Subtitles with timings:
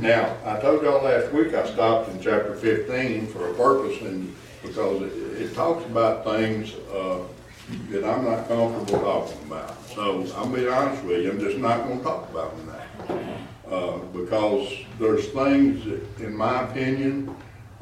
[0.00, 4.34] Now, I told y'all last week I stopped in chapter fifteen for a purpose and
[4.62, 7.18] because it, it talks about things, uh,
[7.90, 9.76] that I'm not comfortable talking about.
[9.90, 13.76] So I'll be honest with you, I'm just not gonna talk about them now.
[13.76, 17.36] Uh, because there's things that, in my opinion,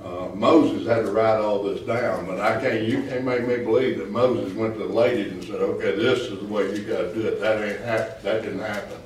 [0.05, 3.59] uh, Moses had to write all this down, but I can't, you can't make me
[3.59, 6.82] believe that Moses went to the ladies and said, okay, this is the way you
[6.82, 7.41] gotta do it.
[7.41, 8.98] That ain't hap, that didn't happen.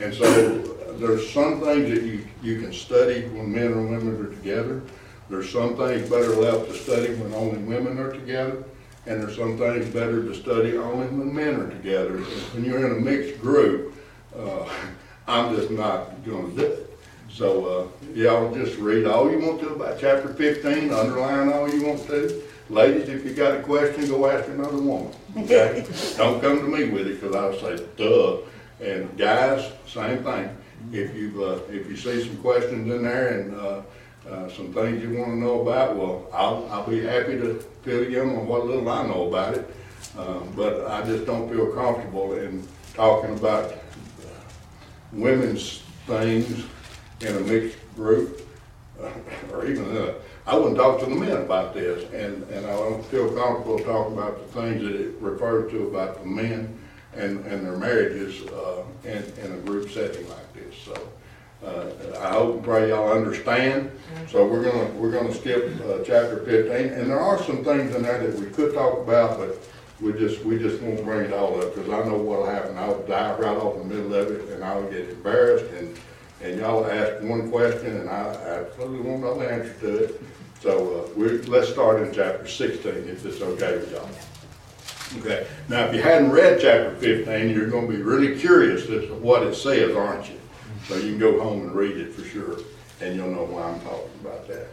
[0.00, 4.30] And so there's some things that you, you can study when men and women are
[4.30, 4.82] together.
[5.28, 8.64] There's some things better left to study when only women are together.
[9.06, 12.18] And there's some things better to study only when men are together.
[12.18, 13.94] When you're in a mixed group,
[14.36, 14.68] uh,
[15.26, 16.88] I'm just not gonna do it.
[17.30, 21.86] So, uh, y'all just read all you want to about chapter fifteen, underline all you
[21.86, 22.42] want to.
[22.68, 25.86] Ladies, if you got a question, go ask another woman, okay?
[26.16, 28.38] Don't come to me with it, cause I'll say, duh.
[28.80, 30.56] And guys, same thing.
[30.90, 33.82] If you, uh, if you see some questions in there and, uh,
[34.28, 38.22] uh, some things you wanna know about, well, I'll, I'll be happy to fill you
[38.22, 39.74] in on what little I know about it.
[40.16, 43.74] Um, but I just don't feel comfortable in talking about
[45.12, 46.64] women's things
[47.20, 48.46] in a mixed group,
[49.00, 49.10] uh,
[49.52, 50.14] or even, uh,
[50.46, 54.14] I wouldn't talk to the men about this, and, and I don't feel comfortable talking
[54.14, 56.78] about the things that it refers to about the men
[57.14, 60.51] and, and their marriages, uh, in, in a group setting like this,
[60.84, 61.08] so.
[61.64, 61.86] Uh,
[62.20, 63.92] I hope and pray y'all understand,
[64.28, 68.02] so we're gonna, we're gonna skip, uh, chapter fifteen, and there are some things in
[68.02, 69.62] there that we could talk about, but
[70.00, 73.00] we just, we just won't bring it all up, because I know what'll happen, I'll
[73.06, 75.96] dive right off the middle of it, and I'll get embarrassed, and,
[76.42, 80.22] and y'all ask one question, and I absolutely won't know the answer to it.
[80.60, 84.08] So, uh, we, let's start in chapter sixteen, if it's okay with y'all.
[85.20, 89.14] Okay, now, if you hadn't read chapter fifteen, you're gonna be really curious as to
[89.14, 90.40] what it says, aren't you?
[90.88, 92.58] So you can go home and read it for sure,
[93.00, 94.66] and you'll know why I'm talking about that.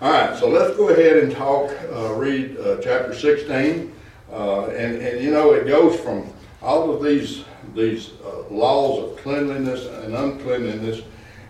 [0.00, 3.94] All right, so let's go ahead and talk, uh, read, uh, chapter sixteen.
[4.32, 6.32] Uh, and, and you know, it goes from
[6.62, 7.44] all of these,
[7.74, 11.02] these, uh, laws of cleanliness and uncleanliness.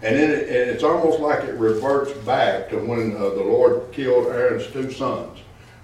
[0.02, 4.28] And then it, it's almost like it reverts back to when, uh, the Lord killed
[4.28, 5.40] Aaron's two sons.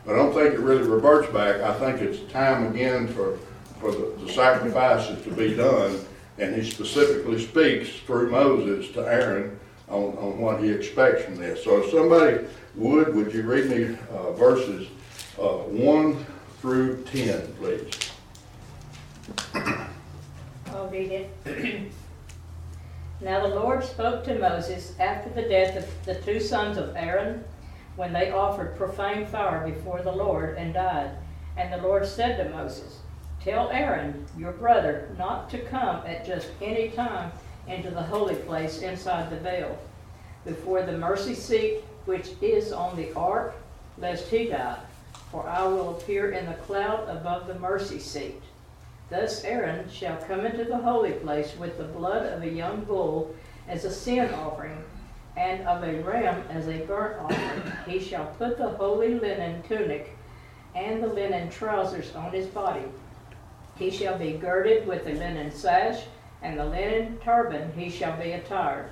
[0.06, 1.60] But I don't think it really reverts back.
[1.60, 3.38] I think it's time again for,
[3.78, 6.00] for the, the sacrifices to be done.
[6.38, 9.58] And he specifically speaks through Moses to Aaron
[9.88, 11.64] on, on what he expects from this.
[11.64, 14.88] So if somebody would, would you read me, uh, verses,
[15.38, 16.24] uh, one
[16.60, 17.90] through ten, please?
[20.66, 21.92] I'll read it.
[23.20, 27.44] Now the Lord spoke to Moses after the death of the two sons of Aaron,
[27.96, 31.12] when they offered profane fire before the Lord and died.
[31.56, 32.98] And the Lord said to Moses,
[33.46, 37.30] Tell Aaron, your brother, not to come at just any time
[37.68, 39.78] into the holy place inside the veil,
[40.44, 43.54] before the mercy seat which is on the ark,
[43.98, 44.80] lest he die.
[45.30, 48.42] For I will appear in the cloud above the mercy seat.
[49.10, 53.32] Thus Aaron shall come into the holy place with the blood of a young bull
[53.68, 54.82] as a sin offering,
[55.36, 57.72] and of a ram as a burnt offering.
[57.86, 60.16] He shall put the holy linen tunic
[60.74, 62.82] and the linen trousers on his body.
[63.78, 66.04] He shall be girded with a linen sash,
[66.42, 68.90] and the linen turban he shall be attired.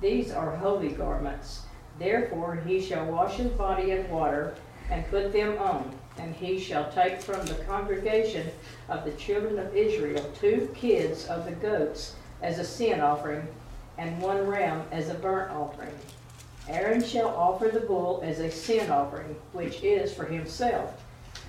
[0.00, 1.62] These are holy garments.
[1.98, 4.54] Therefore he shall wash his body in water,
[4.90, 5.94] and put them on.
[6.18, 8.48] And he shall take from the congregation
[8.88, 13.46] of the children of Israel two kids of the goats as a sin offering,
[13.98, 15.94] and one ram as a burnt offering.
[16.68, 21.03] Aaron shall offer the bull as a sin offering, which is for himself,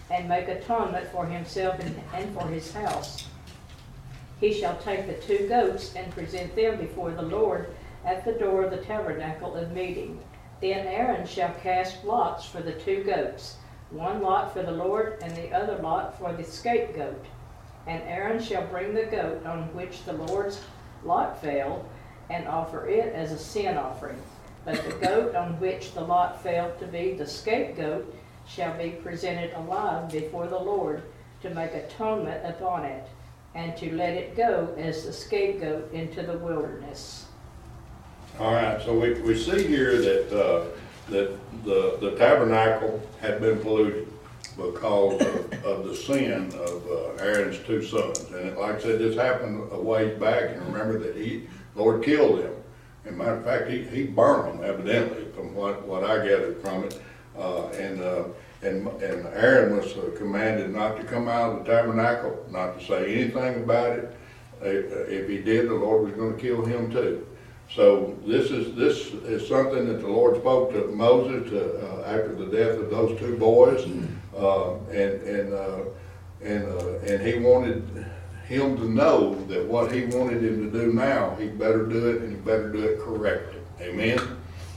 [0.09, 1.79] and make atonement for himself
[2.13, 3.27] and, for his house.
[4.39, 7.69] He shall take the two goats and present them before the Lord
[8.05, 10.19] at the door of the tabernacle of meeting.
[10.61, 13.57] Then Aaron shall cast lots for the two goats,
[13.89, 17.25] one lot for the Lord and the other lot for the scapegoat.
[17.88, 20.59] And Aaron shall bring the goat on which the Lord's
[21.03, 21.85] lot fell,
[22.29, 24.19] and offer it as a sin offering.
[24.65, 28.14] But the goat on which the lot fell to be the scapegoat
[28.47, 31.01] shall be presented alive before the Lord
[31.42, 33.07] to make atonement upon it,
[33.53, 37.25] and to let it go as the scapegoat into the wilderness.
[38.39, 40.65] All right, so we, we see here that, uh,
[41.09, 44.07] that the, the tabernacle had been polluted
[44.57, 48.19] because of, of the sin of uh, Aaron's two sons.
[48.31, 52.03] And it- like I said, this happened a ways back, and remember that he, Lord
[52.03, 52.53] killed them.
[53.06, 56.86] And matter of fact, he, he burned them evidently, from what, what I gathered from
[56.86, 57.00] it.
[57.37, 58.23] Uh, and, uh,
[58.61, 62.85] and, and Aaron was uh, commanded not to come out of the tabernacle, not to
[62.85, 64.17] say anything about it.
[64.61, 67.27] If, if he did, the Lord was gonna kill him too.
[67.73, 72.45] So this is, this is something that the Lord spoke to Moses uh, after the
[72.45, 73.85] death of those two boys.
[74.37, 75.79] Uh, and, and, uh,
[76.43, 78.05] and, uh, and he wanted
[78.47, 82.21] him to know that what he wanted him to do now, he better do it
[82.21, 83.59] and he better do it correctly.
[83.81, 84.19] Amen?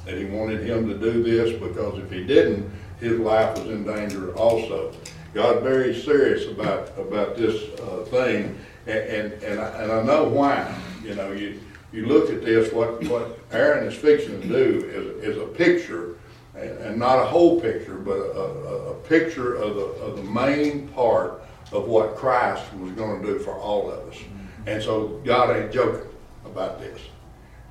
[0.08, 3.84] That he wanted him to do this because if he didn't, his life was in
[3.84, 4.94] danger also.
[5.34, 10.24] God's very serious about, about this uh, thing and, and, and, I, and I know
[10.24, 10.74] why.
[11.04, 11.60] You know, you,
[11.92, 16.16] you look at this, what, what Aaron is fixing to do is, is a picture
[16.54, 20.22] and, and not a whole picture, but a, a, a picture of the, of the
[20.22, 24.16] main part of what Christ was gonna do for all of us.
[24.66, 26.08] And so God ain't joking
[26.46, 26.98] about this.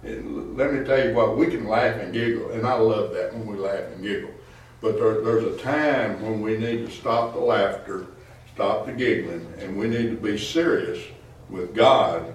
[0.07, 3.33] And let me tell you what, we can laugh and giggle, and I love that
[3.33, 4.31] when we laugh and giggle.
[4.79, 8.07] But there, there's a time when we need to stop the laughter,
[8.53, 11.03] stop the giggling, and we need to be serious
[11.49, 12.33] with God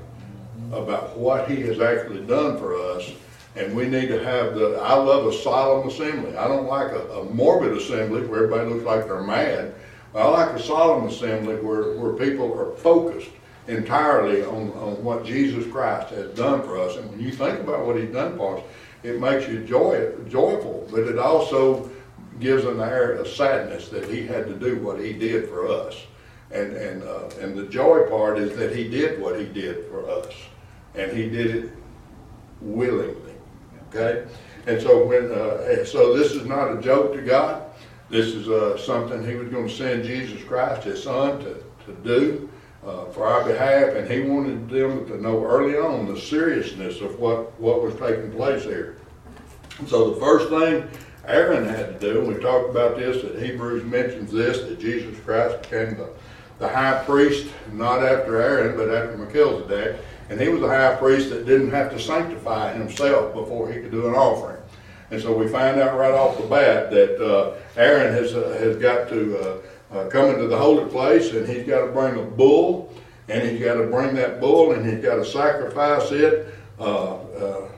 [0.70, 3.10] about what he has actually done for us.
[3.56, 6.36] And we need to have the, I love a solemn assembly.
[6.36, 9.74] I don't like a, a morbid assembly where everybody looks like they're mad.
[10.14, 13.30] I like a solemn assembly where, where people are focused
[13.68, 16.96] entirely on, on what Jesus Christ has done for us.
[16.96, 18.64] And when you think about what he's done for us,
[19.02, 21.90] it makes you joy, joyful, but it also
[22.40, 25.96] gives an air of sadness that he had to do what he did for us.
[26.50, 30.08] And, and, uh, and the joy part is that he did what he did for
[30.08, 30.34] us.
[30.94, 31.70] And he did it
[32.60, 33.34] willingly,
[33.88, 34.26] okay?
[34.66, 37.64] And so when, uh, so this is not a joke to God.
[38.10, 42.50] This is, uh, something he was gonna send Jesus Christ, his son, to, to do,
[42.86, 43.94] uh, for our behalf.
[43.94, 48.32] And he wanted them to know early on the seriousness of what, what was taking
[48.32, 48.98] place here.
[49.86, 50.88] So the first thing
[51.26, 55.18] Aaron had to do, and we talked about this, that Hebrews mentions this, that Jesus
[55.20, 56.10] Christ became the,
[56.58, 60.00] the high priest, not after Aaron, but after Melchizedek.
[60.30, 63.90] And he was a high priest that didn't have to sanctify himself before he could
[63.90, 64.60] do an offering.
[65.10, 68.76] And so we find out right off the bat that uh, Aaron has, uh, has
[68.76, 69.60] got to
[69.92, 72.92] uh, come into the holy place and he's got to bring a bull
[73.28, 77.68] and he's got to bring that bull and he's got to sacrifice it uh, uh,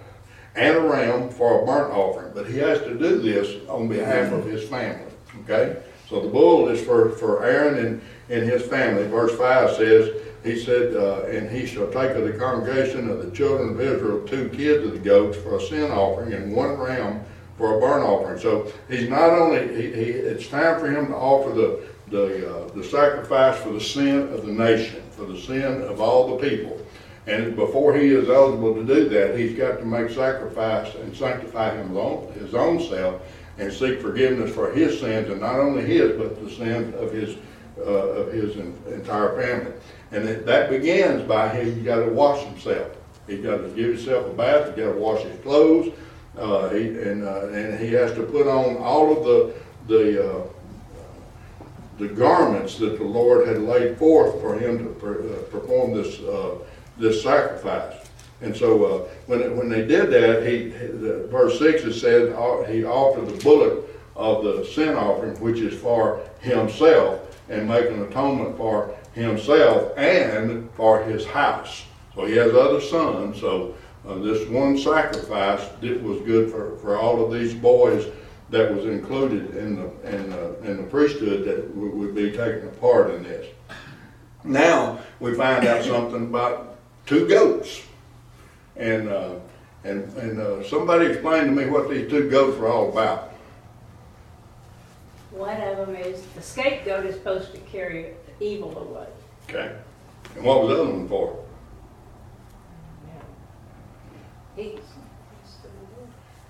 [0.55, 2.33] and a ram for a burnt offering.
[2.35, 5.13] But he has to do this on behalf of his family.
[5.43, 5.83] Okay?
[6.09, 9.07] So the bull is for, for Aaron and, and his family.
[9.09, 13.31] Verse 5 says, he said, uh, and he shall take of the congregation of the
[13.31, 17.25] children of Israel two kids of the goats for a sin offering and one ram
[17.57, 18.39] for a burnt offering.
[18.39, 22.69] So he's not only, he, he, it's time for him to offer the, the, uh,
[22.69, 26.79] the sacrifice for the sin of the nation, for the sin of all the people.
[27.27, 31.75] And before he is eligible to do that, he's got to make sacrifice and sanctify
[31.77, 33.23] him own, his own self
[33.59, 37.37] and seek forgiveness for his sins, and not only his, but the sins of his,
[37.79, 39.73] uh, of his entire family.
[40.11, 42.97] And it, that begins by he got to wash himself.
[43.27, 44.75] He's got to give himself a bath.
[44.75, 45.93] He got to wash his clothes.
[46.37, 49.55] Uh, he, and uh, and he has to put on all of the
[49.87, 50.47] the uh,
[51.99, 56.59] the garments that the Lord had laid forth for him to uh, perform this uh,
[56.99, 57.95] this sacrifice.
[58.41, 62.29] And so uh, when it, when they did that, he the, verse six it said
[62.69, 63.87] he offered the bullock
[64.17, 70.69] of the sin offering, which is for himself, and make an atonement for himself and
[70.75, 71.85] for his house.
[72.15, 73.41] So he has other sons.
[73.41, 73.75] So
[74.07, 78.07] uh, this one sacrifice did, was good for, for all of these boys
[78.55, 82.69] that was included in the in the, in the priesthood that would, would be taking
[82.69, 83.47] a part in this.
[84.45, 87.83] Now we find out something about two goats,
[88.77, 89.35] and uh,
[89.83, 93.33] and and uh, somebody explained to me what these two goats were all about.
[95.33, 99.09] One of them is, the scapegoat is supposed to carry evil away.
[99.49, 99.75] Okay.
[100.37, 101.45] And what was the other one for?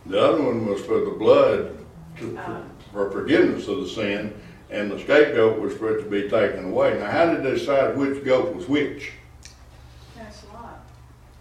[0.05, 1.84] The other one was for the blood
[2.19, 2.63] to, Ah.
[2.93, 4.33] for forgiveness of the sin,
[4.71, 6.99] and the scapegoat was for it to be taken away.
[6.99, 9.13] Now, how did they decide which goat was which?
[10.17, 10.85] That's a lot.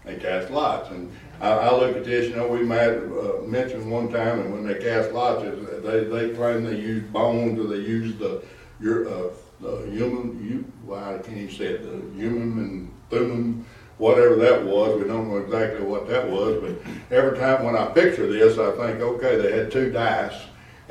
[0.04, 3.90] They cast lots, and I, I look at this, you know, we might, uh, mentioned
[3.90, 5.42] one time, and when they cast lots,
[5.82, 8.42] they, they claim they used bones, or they used the,
[8.80, 13.64] your, uh, the human, you, I can't even say it, the human and thummim,
[13.98, 17.86] whatever that was, we don't know exactly what that was, but every time when I
[17.86, 20.34] picture this, I think, okay, they had two dice,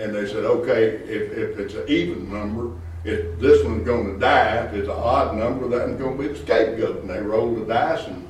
[0.03, 4.65] and they said, okay, if, if it's an even number, if this one's gonna die,
[4.65, 7.65] if it's an odd number, that one's gonna be the scapegoat, and they rolled the
[7.65, 8.27] dice, and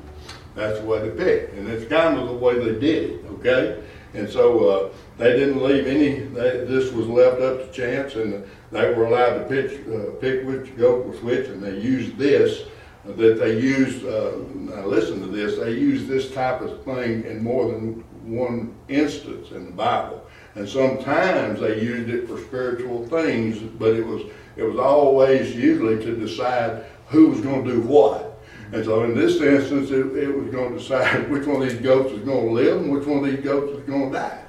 [0.55, 3.83] that's the way they picked, and it's kind of the way they did it, okay?
[4.13, 8.45] And so, uh, they didn't leave any, they, this was left up to chance, and
[8.71, 12.65] they were allowed to pitch, uh, pick which goat was which, and they used this,
[13.05, 17.43] that they used, uh, now listen to this, they used this type of thing in
[17.43, 20.22] more than one instance in the Bible.
[20.55, 24.23] And sometimes they used it for spiritual things, but it was,
[24.55, 28.39] it was always usually to decide who was gonna do what.
[28.71, 32.11] And so in this instance, it, it was gonna decide which one of these goats
[32.11, 34.43] is gonna live and which one of these goats is gonna die.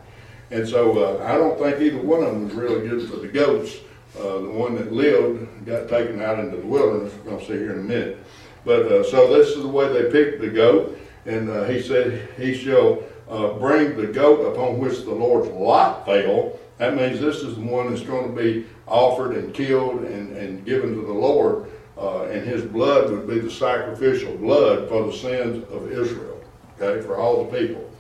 [0.50, 3.28] And so, uh, I don't think either one of them was really good for the
[3.28, 3.76] goats.
[4.18, 7.72] Uh, the one that lived got taken out into the wilderness, we're gonna see here
[7.72, 8.18] in a minute.
[8.64, 12.28] But, uh, so this is the way they picked the goat, and, uh, he said,
[12.36, 16.58] he shall, uh, bring the goat upon which the Lord's lot fell.
[16.78, 20.94] That means this is the one that's gonna be offered and killed and, and given
[20.94, 25.64] to the Lord, uh, and his blood would be the sacrificial blood for the sins
[25.70, 26.42] of Israel,
[26.78, 27.90] okay, for all the people.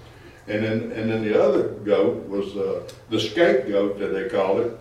[0.46, 4.78] And then, and then the other goat was, uh, the scapegoat that they called it,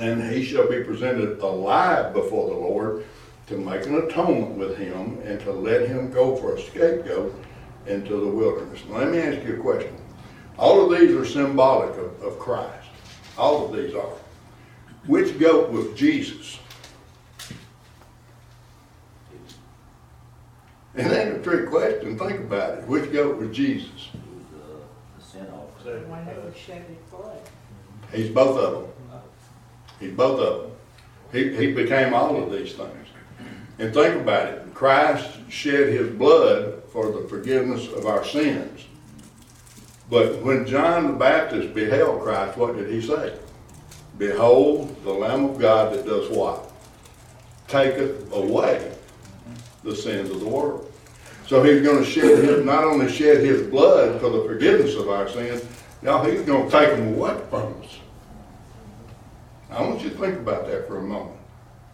[0.00, 3.06] and he shall be presented alive before the Lord
[3.46, 7.34] to make an atonement with him and to let him go for a scapegoat
[7.88, 8.82] into the wilderness.
[8.88, 9.94] Now, let me ask you a question.
[10.58, 12.88] All of these are symbolic of, of Christ.
[13.36, 14.12] All of these are.
[15.06, 16.58] Which goat was Jesus?
[20.94, 22.18] It ain't a trick question.
[22.18, 22.84] Think about it.
[22.86, 24.08] Which goat was Jesus?
[24.12, 24.18] the,
[24.56, 24.78] uh,
[25.18, 26.02] the sin offering.
[26.02, 27.38] The one that would shed his blood.
[28.12, 29.20] He's both of them.
[30.00, 30.72] He's both of them.
[31.32, 33.08] He, he became all of these things.
[33.78, 34.74] And think about it.
[34.74, 38.86] Christ shed his blood for the forgiveness of our sins.
[40.08, 43.38] But when John the Baptist beheld Christ, what did he say?
[44.16, 46.72] Behold, the Lamb of God that does what?
[47.68, 48.96] Taketh away
[49.84, 50.90] the sins of the world.
[51.46, 55.10] So he's going to shed his, not only shed his blood for the forgiveness of
[55.10, 55.62] our sins,
[56.00, 57.98] now he's going to take them away from us.
[59.70, 61.36] I want you to think about that for a moment.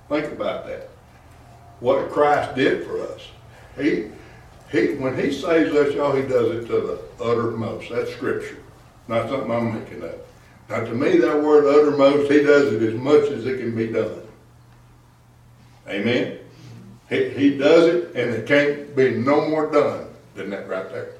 [0.08, 0.90] Think about that.
[1.80, 3.26] What Christ did for us.
[3.76, 4.12] He,
[4.72, 7.90] he, when he saves us, y'all, he does it to the uttermost.
[7.90, 8.56] That's scripture,
[9.06, 10.16] not something I'm making up.
[10.70, 13.88] Now, to me, that word uttermost, he does it as much as it can be
[13.88, 14.22] done.
[15.86, 16.38] Amen.
[17.10, 21.12] He, he does it, and it can't be no more done than that right there.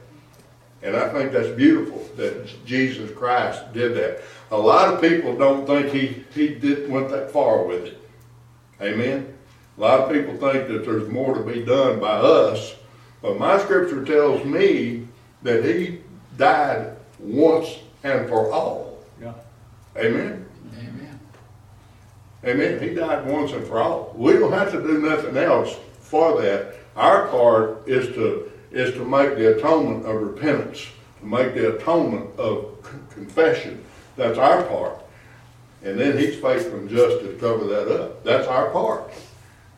[0.83, 4.23] And I think that's beautiful that Jesus Christ did that.
[4.51, 7.99] A lot of people don't think he, he did, went that far with it.
[8.81, 9.37] Amen?
[9.77, 12.75] A lot of people think that there's more to be done by us,
[13.23, 15.07] but my scripture tells me
[15.43, 16.01] that he
[16.37, 18.99] died once and for all.
[19.21, 19.33] Yeah.
[19.97, 20.45] Amen?
[20.77, 21.21] Amen.
[22.45, 22.81] Amen.
[22.81, 24.13] He died once and for all.
[24.17, 26.75] We don't have to do nothing else for that.
[26.97, 30.87] Our part is to is to make the atonement of repentance,
[31.21, 33.85] to make the atonement of c- confession.
[34.17, 34.99] That's our part.
[35.85, 38.25] And then he's faithful and just to cover that up.
[38.25, 39.13] That's our part.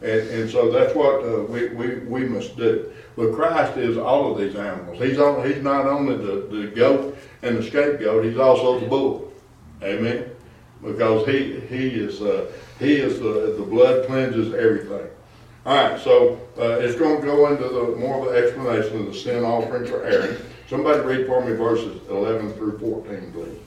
[0.01, 2.93] And, and so that's what uh, we, we, we must do.
[3.17, 4.99] But Christ is all of these animals.
[5.01, 9.33] He's, on, he's not only the, the goat and the scapegoat, he's also the bull.
[9.83, 10.31] Amen?
[10.83, 15.09] Because he, he is, uh, he is the, the blood cleanses everything.
[15.67, 19.07] All right, so uh, it's going to go into the more of the explanation of
[19.07, 20.37] the sin offering for Aaron.
[20.69, 23.61] Somebody read for me verses 11 through 14, please.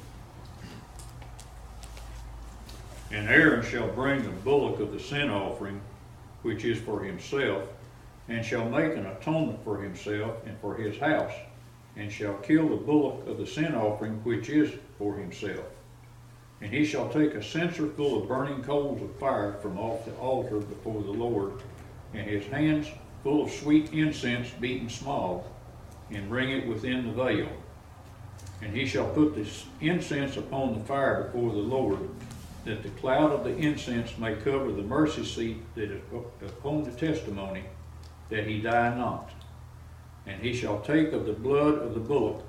[3.12, 5.80] And Aaron shall bring the bullock of the sin offering,
[6.42, 7.64] which is for himself,
[8.30, 11.34] and shall make an atonement for himself and for his house,
[11.96, 15.66] and shall kill the bullock of the sin offering, which is for himself.
[16.62, 20.14] And he shall take a censer full of burning coals of fire from off the
[20.16, 21.54] altar before the Lord,
[22.14, 22.88] and his hands
[23.24, 25.52] full of sweet incense beaten small,
[26.12, 27.50] and bring it within the veil.
[28.62, 32.10] And he shall put this incense upon the fire before the Lord,
[32.66, 36.02] that the cloud of the incense may cover the mercy seat that is
[36.42, 37.64] upon the testimony,
[38.30, 39.32] that he die not.
[40.26, 42.44] And he shall take of the blood of the bullock,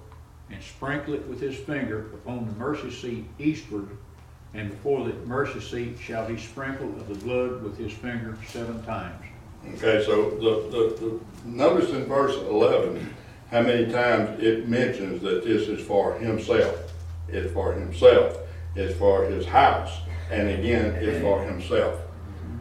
[0.51, 3.89] and sprinkle it with his finger upon the mercy seat eastward,
[4.55, 8.83] and before the mercy seat shall he sprinkle of the blood with his finger seven
[8.85, 9.25] times.
[9.75, 13.15] Okay, so the, the, the, notice in verse 11
[13.51, 16.93] how many times it mentions that this is for himself.
[17.29, 18.39] It's for himself.
[18.75, 19.91] It's for his house.
[20.31, 22.01] And again, it's for himself.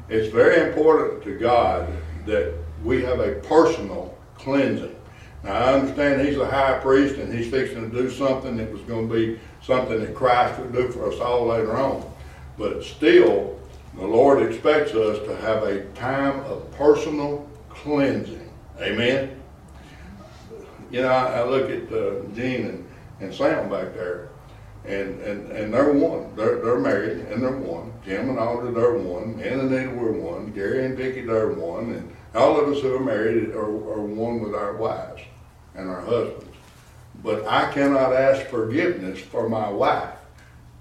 [0.09, 1.89] It's very important to God
[2.25, 2.53] that
[2.83, 4.95] we have a personal cleansing.
[5.43, 8.81] Now, I understand he's a high priest and he's fixing to do something that was
[8.81, 12.11] going to be something that Christ would do for us all later on.
[12.57, 13.59] But still,
[13.95, 18.49] the Lord expects us to have a time of personal cleansing.
[18.79, 19.41] Amen?
[20.91, 22.87] You know, I, I look at uh, Gene and,
[23.19, 24.29] and Sam back there.
[24.87, 27.91] And, and, and they're one, they're, they're married and they're one.
[28.05, 29.39] Jim and Alda, they're one.
[29.41, 30.51] Ann and Anita, we're one.
[30.53, 31.91] Gary and Vicky, they're one.
[31.91, 35.21] And all of us who are married are, are one with our wives
[35.75, 36.55] and our husbands.
[37.21, 40.15] But I cannot ask forgiveness for my wife,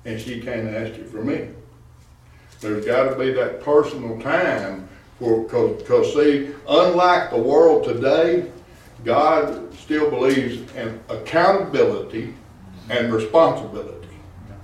[0.04, 1.48] and she can't ask it for me.
[2.60, 8.50] There's gotta be that personal time for, cause, 'cause see, unlike the world today,
[9.04, 12.34] God still believes in accountability
[12.88, 13.95] and responsibility.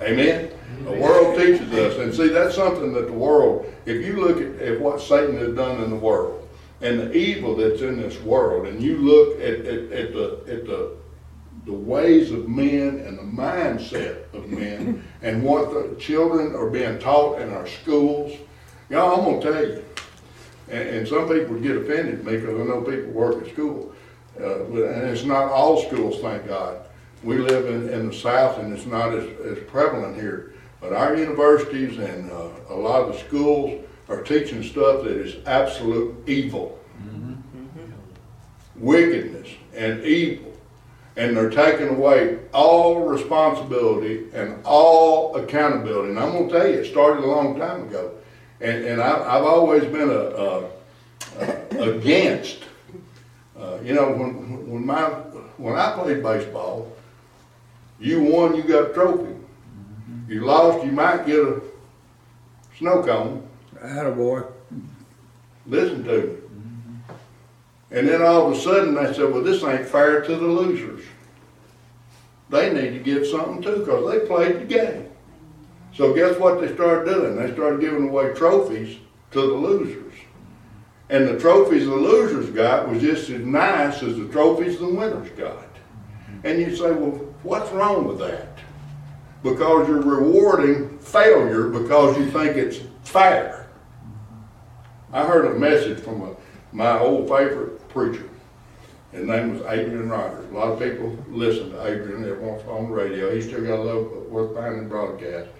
[0.02, 0.50] Amen?
[0.84, 4.60] The world teaches us, and see, that's something that the world, if you look at,
[4.66, 6.48] at what Satan has done in the world,
[6.80, 10.66] and the evil that's in this world, and you look at, at, at the, at
[10.66, 10.96] the,
[11.66, 16.98] the ways of men and the mindset of men, and what the children are being
[16.98, 18.32] taught in our schools,
[18.90, 19.84] y'all, I'm gonna tell you,
[20.68, 23.92] and, and some people get offended at me because I know people work at school.
[24.36, 26.78] Uh, but- and it's not all schools, thank God.
[27.22, 30.54] We live in, in the South and it's not as, as prevalent here.
[30.80, 35.36] But our universities and, uh, a lot of the schools are teaching stuff that is
[35.46, 36.78] absolute evil.
[38.76, 40.50] Wickedness and evil.
[41.16, 46.08] And they're taking away all responsibility and all accountability.
[46.10, 48.12] And I'm gonna tell you, it started a long time ago.
[48.60, 50.70] And, and I, I've always been a, a,
[51.40, 52.64] a- against,
[53.58, 55.04] uh, you know, when, when my,
[55.58, 56.90] when I played baseball,
[58.02, 59.34] you won, you got a trophy.
[60.28, 61.60] You lost, you might get a
[62.78, 63.48] snow cone.
[63.76, 64.46] Attaboy.
[65.66, 66.36] Listen to me.
[67.90, 71.04] And then all of a sudden they said, well, this ain't fair to the losers.
[72.48, 75.08] They need to get something too, because they played the game.
[75.94, 77.36] So guess what they started doing?
[77.36, 78.98] They started giving away trophies
[79.32, 80.14] to the losers.
[81.10, 85.28] And the trophies the losers got was just as nice as the trophies the winners
[85.30, 85.68] got.
[86.44, 88.58] And you say, well, what's wrong with that?
[89.42, 93.68] Because you're rewarding failure because you think it's fair.
[95.12, 96.36] I heard a message from a,
[96.72, 98.28] my old favorite preacher.
[99.10, 100.50] His name was Adrian Rogers.
[100.50, 103.34] A lot of people listen to Adrian every once on the radio.
[103.34, 105.50] He still got a love worth finding broadcast.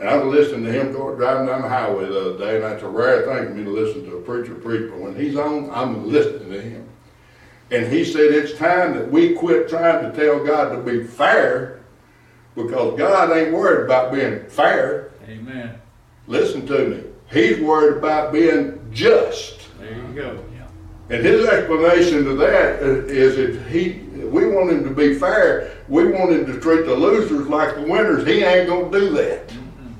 [0.00, 2.64] And I was listening to him going driving down the highway the other day, and
[2.64, 4.90] that's a rare thing for me to listen to a preacher preach.
[4.90, 6.85] But when he's on, I'm listening to him.
[7.70, 11.80] And he said it's time that we quit trying to tell God to be fair,
[12.54, 15.12] because God ain't worried about being fair.
[15.28, 15.80] Amen.
[16.26, 17.02] Listen to me.
[17.30, 19.60] He's worried about being just.
[19.78, 20.44] There you go.
[21.08, 26.08] And his explanation to that is if he, we want him to be fair, we
[26.08, 28.26] want him to treat the losers like the winners.
[28.26, 29.46] He ain't gonna do that.
[29.46, 29.92] Mm-hmm.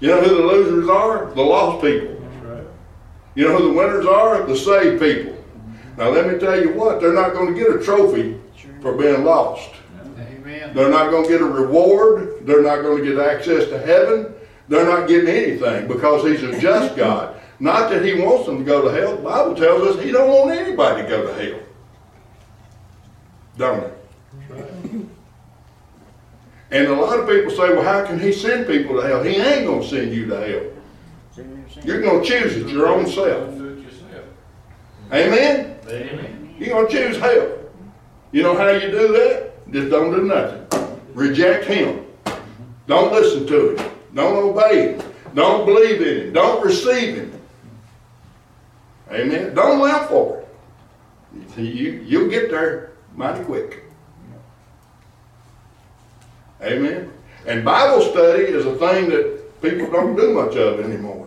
[0.00, 1.32] You know who the losers are?
[1.34, 2.20] The lost people.
[2.20, 2.64] That's right.
[3.34, 4.42] You know who the winners are?
[4.42, 5.35] The saved people.
[5.96, 8.38] Now let me tell you what, they're not gonna get a trophy
[8.82, 9.70] for being lost.
[10.18, 10.74] Amen.
[10.74, 12.46] They're not gonna get a reward.
[12.46, 14.34] They're not gonna get access to heaven.
[14.68, 17.40] They're not getting anything because he's a just God.
[17.58, 19.16] Not that he wants them to go to hell.
[19.16, 21.60] The Bible tells us he don't want anybody to go to hell.
[23.56, 23.92] Don't it?
[26.70, 29.22] And a lot of people say, well, how can he send people to hell?
[29.22, 31.46] He ain't gonna send you to hell.
[31.84, 33.54] You're gonna choose it your own self.
[35.12, 35.78] Amen?
[35.88, 36.54] Amen.
[36.58, 37.58] You're gonna choose hell.
[38.32, 39.72] You know how you do that?
[39.72, 40.66] Just don't do nothing.
[41.14, 42.06] Reject him.
[42.86, 43.90] Don't listen to him.
[44.14, 45.12] Don't obey him.
[45.34, 46.32] Don't believe in him.
[46.32, 47.40] Don't receive him.
[49.10, 49.54] Amen.
[49.54, 51.58] Don't live for it.
[51.58, 53.84] You, you'll get there mighty quick.
[56.62, 57.12] Amen.
[57.46, 61.25] And Bible study is a thing that people don't do much of anymore.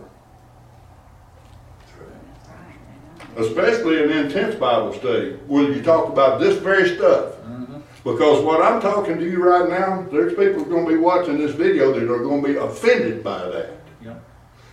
[3.36, 7.34] Especially an intense Bible study where you talk about this very stuff.
[7.36, 7.78] Mm-hmm.
[8.02, 11.52] Because what I'm talking to you right now, there's people going to be watching this
[11.52, 13.70] video that are going to be offended by that.
[14.02, 14.16] Yeah.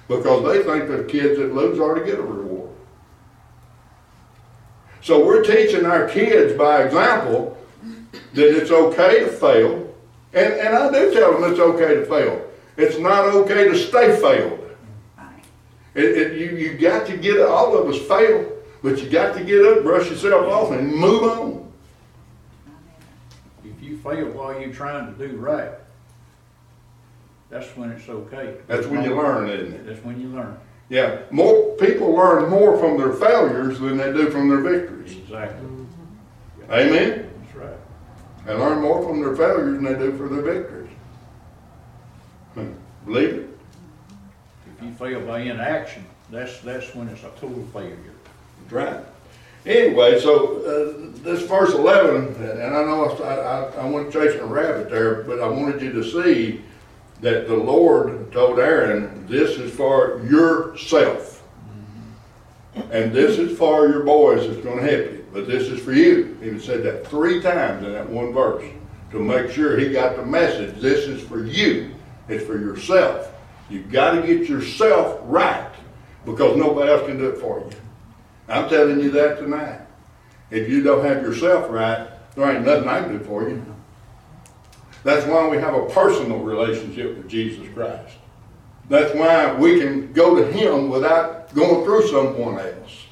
[0.07, 2.71] Because they think the kids that lose already get a reward.
[5.01, 7.57] So we're teaching our kids by example
[8.33, 9.95] that it's okay to fail.
[10.33, 12.45] And, and I do tell them it's okay to fail.
[12.75, 14.66] It's not okay to stay failed.
[15.97, 19.43] It, it, you, you got to get, all of us fail, but you got to
[19.43, 21.73] get up, brush yourself off, and move on.
[23.65, 25.71] If you fail while you're trying to do right,
[27.49, 28.57] that's when it's okay.
[28.67, 29.85] That's when you learn, isn't it?
[29.87, 30.59] That's when you learn.
[30.89, 35.17] Yeah, more people learn more from their failures than they do from their victories.
[35.17, 35.67] Exactly.
[36.69, 37.31] Amen?
[37.41, 37.77] That's right.
[38.45, 40.91] They learn more from their failures than they do for their victories.
[42.53, 42.73] Hmm.
[43.05, 43.56] Believe it?
[44.77, 47.97] If you fail by inaction, that's, that's when it's a total failure.
[48.69, 48.99] Right.
[49.65, 54.45] Anyway, so, uh, this verse eleven, and I know I, I, I went chasing a
[54.45, 56.61] rabbit there, but I wanted you to see
[57.21, 61.43] that the Lord told Aaron, this is for yourself.
[62.91, 66.37] And this is for your boys that's gonna help you, but this is for you.
[66.41, 68.63] He said that three times in that one verse
[69.11, 70.79] to make sure he got the message.
[70.79, 71.95] This is for you.
[72.29, 73.33] It's for yourself.
[73.69, 75.71] You've gotta get yourself right
[76.25, 77.69] because nobody else can do it for you.
[78.47, 79.81] I'm telling you that tonight.
[80.49, 83.63] If you don't have yourself right, there ain't nothing I can do for you.
[85.03, 88.15] That's why we have a personal relationship with Jesus Christ.
[88.89, 93.05] That's why we can go to Him without going through someone else.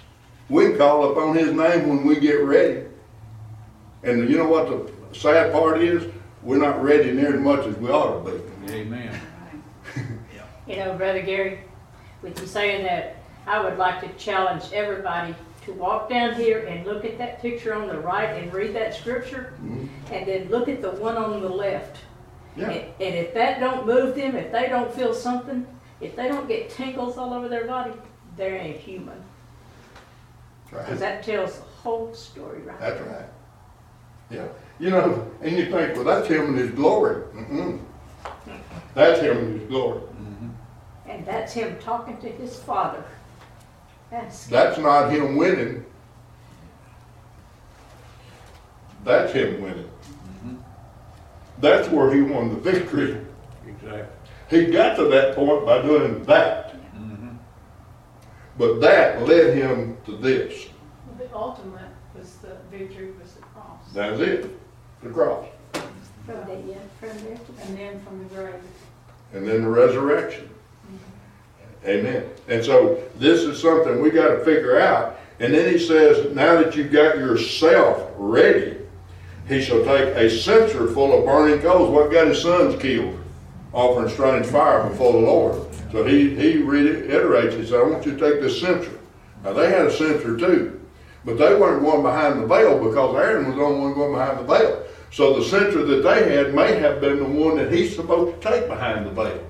[0.50, 2.86] We call upon His name when we get ready.
[4.04, 6.06] And you know what the sad part is?
[6.44, 8.74] We're not ready near as much as we ought to be.
[8.74, 9.20] Amen.
[10.68, 11.60] You know, Brother Gary,
[12.22, 16.86] with you saying that, I would like to challenge everybody to walk down here and
[16.86, 19.88] look at that picture on the right and read that scripture, Mhm.
[20.12, 21.98] and then look at the one on the left.
[22.56, 22.70] Yeah.
[22.70, 25.66] And and if that don't move them, if they don't feel something,
[26.02, 27.92] if they don't get tingles all over their body,
[28.38, 29.22] they ain't human.
[30.70, 31.00] Because Right.
[31.00, 33.10] that tells the whole story right That's there.
[33.14, 33.26] right.
[34.30, 34.48] Yeah.
[34.80, 37.22] You know, and you think, well, that's Him in His glory.
[37.36, 37.80] Mm-mm.
[38.96, 40.02] That's Him in His glory.
[41.08, 43.04] And that's him talking to his father.
[44.12, 45.86] That's, That's not Him winning.
[49.04, 49.90] That's Him winning.
[49.90, 50.56] Mm-hmm.
[51.60, 53.20] That's where He won the victory.
[53.68, 54.06] Exactly.
[54.50, 56.76] He got to that point by doing that.
[56.96, 57.36] Mm-hmm.
[58.58, 60.68] But that led him to this.
[61.18, 61.82] The ultimate
[62.16, 63.82] was the victory was the cross.
[63.92, 64.58] That's it,
[65.02, 65.48] the cross.
[66.26, 68.54] from there, yeah, from there And then from the grave.
[69.34, 70.55] And then the resurrection.
[71.86, 72.30] Amen.
[72.48, 75.20] And so this is something we got to figure out.
[75.40, 78.78] And then he says, now that you've got yourself ready,
[79.48, 81.90] he shall take a censer full of burning coals.
[81.90, 83.20] What got his sons killed?
[83.74, 85.68] Offering strange fire before the Lord.
[85.92, 89.00] So he, he reiterates, he said, I want you to take this censer.
[89.44, 90.82] Now they had a censer too,
[91.24, 94.40] but they weren't going behind the veil because Aaron was the only one going behind
[94.40, 94.84] the veil.
[95.12, 98.50] So the censer that they had may have been the one that he's supposed to
[98.50, 99.48] take behind the veil.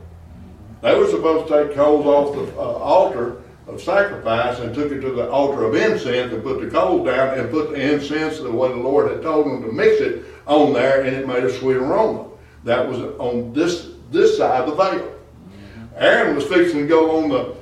[0.82, 5.02] They were supposed to take coals off the uh, altar of sacrifice and took it
[5.02, 8.52] to the altar of incense and put the coals down and put the incense the
[8.52, 11.60] way the Lord had told them to mix it on there and it made a
[11.60, 12.28] sweet aroma.
[12.64, 15.12] That was on this this side of the veil.
[15.96, 17.56] Aaron was fixing to go on the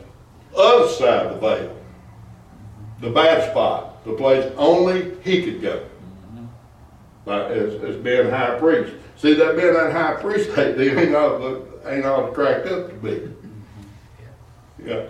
[0.57, 1.77] other side of the veil,
[2.99, 5.85] the bad spot, the place only he could go.
[7.25, 8.93] As, as being high priest.
[9.15, 13.31] See that being that high priest they ain't all ain't all cracked up to be.
[14.83, 15.05] Yeah.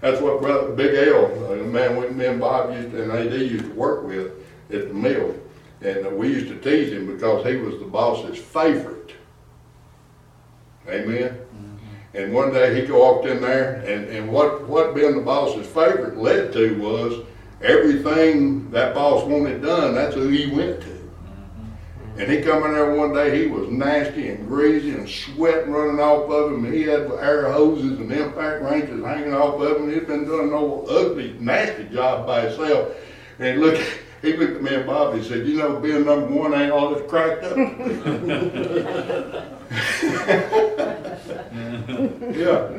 [0.00, 3.12] That's what brother Big L, uh, the man we, me and Bob used to, and
[3.12, 4.32] AD used to work with
[4.72, 5.34] at the mill.
[5.82, 9.14] And uh, we used to tease him because he was the boss's favorite.
[10.88, 11.38] Amen.
[12.12, 16.16] And one day he walked in there, and, and what, what being the boss's favorite
[16.16, 17.24] led to was
[17.62, 20.89] everything that boss wanted done, that's who he went to.
[22.20, 25.98] And he come in there one day, he was nasty and greasy and sweat running
[25.98, 26.70] off of him.
[26.70, 29.90] He had air hoses and impact wrenches hanging off of him.
[29.90, 32.94] He'd been doing no ugly, nasty job by himself.
[33.38, 33.80] And he looked,
[34.20, 36.94] he looked at me and Bob, he said, you know, being number one ain't all
[36.94, 37.56] this cracked up.
[42.20, 42.70] Yeah,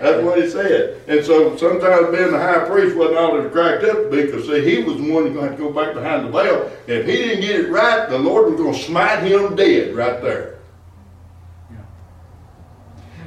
[0.00, 1.02] that's what he said.
[1.08, 4.46] And so sometimes being the high priest wasn't all that cracked up to be, because
[4.46, 6.70] see, he was the one that's going to go back behind the veil.
[6.86, 10.22] If he didn't get it right, the Lord was going to smite him dead right
[10.22, 10.58] there.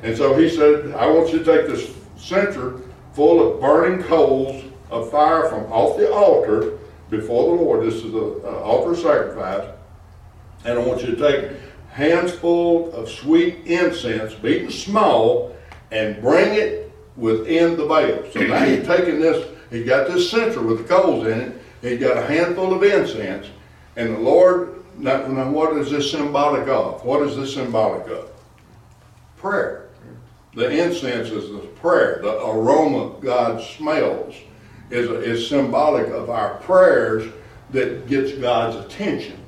[0.01, 2.79] And so he said, I want you to take this censer
[3.11, 6.77] full of burning coals of fire from off the altar
[7.09, 7.85] before the Lord.
[7.85, 9.67] This is uh, altar sacrifice.
[10.63, 11.51] And I want you to take
[11.91, 15.55] hands full of sweet incense, beaten small,
[15.91, 18.23] and bring it within the veil.
[18.31, 21.99] So now he's taking this, he's got this censer with the coals in it, he's
[21.99, 23.47] got a handful of incense,
[23.95, 27.03] and the Lord, now, now what is this symbolic of?
[27.03, 28.29] What is this symbolic of?
[29.37, 29.89] Prayer.
[30.53, 34.35] The incense is the prayer, the aroma God smells
[34.89, 37.31] is, is symbolic of our prayers
[37.71, 39.38] that gets God's attention.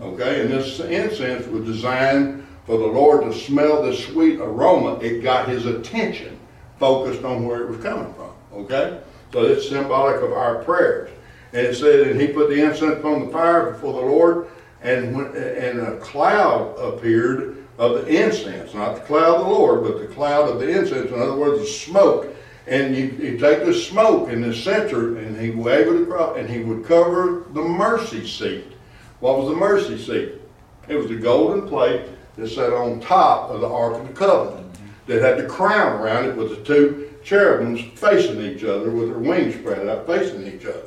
[0.00, 4.98] Okay, and this incense was designed for the Lord to smell the sweet aroma.
[5.00, 6.38] It got his attention
[6.78, 8.30] focused on where it was coming from.
[8.52, 9.00] Okay,
[9.32, 11.10] so it's symbolic of our prayers.
[11.52, 14.48] And it said, and he put the incense upon the fire before the Lord,
[14.82, 19.82] and when, and a cloud appeared of the incense, not the cloud of the Lord,
[19.82, 21.10] but the cloud of the incense.
[21.10, 22.34] In other words, the smoke.
[22.66, 26.48] And you, you take the smoke and the censer and he wave it across and
[26.48, 28.72] he would cover the mercy seat.
[29.20, 30.40] What was the mercy seat?
[30.88, 32.06] It was a golden plate
[32.36, 34.66] that sat on top of the Ark of the Covenant
[35.06, 39.18] that had the crown around it with the two cherubims facing each other with their
[39.18, 40.84] wings spread out facing each other.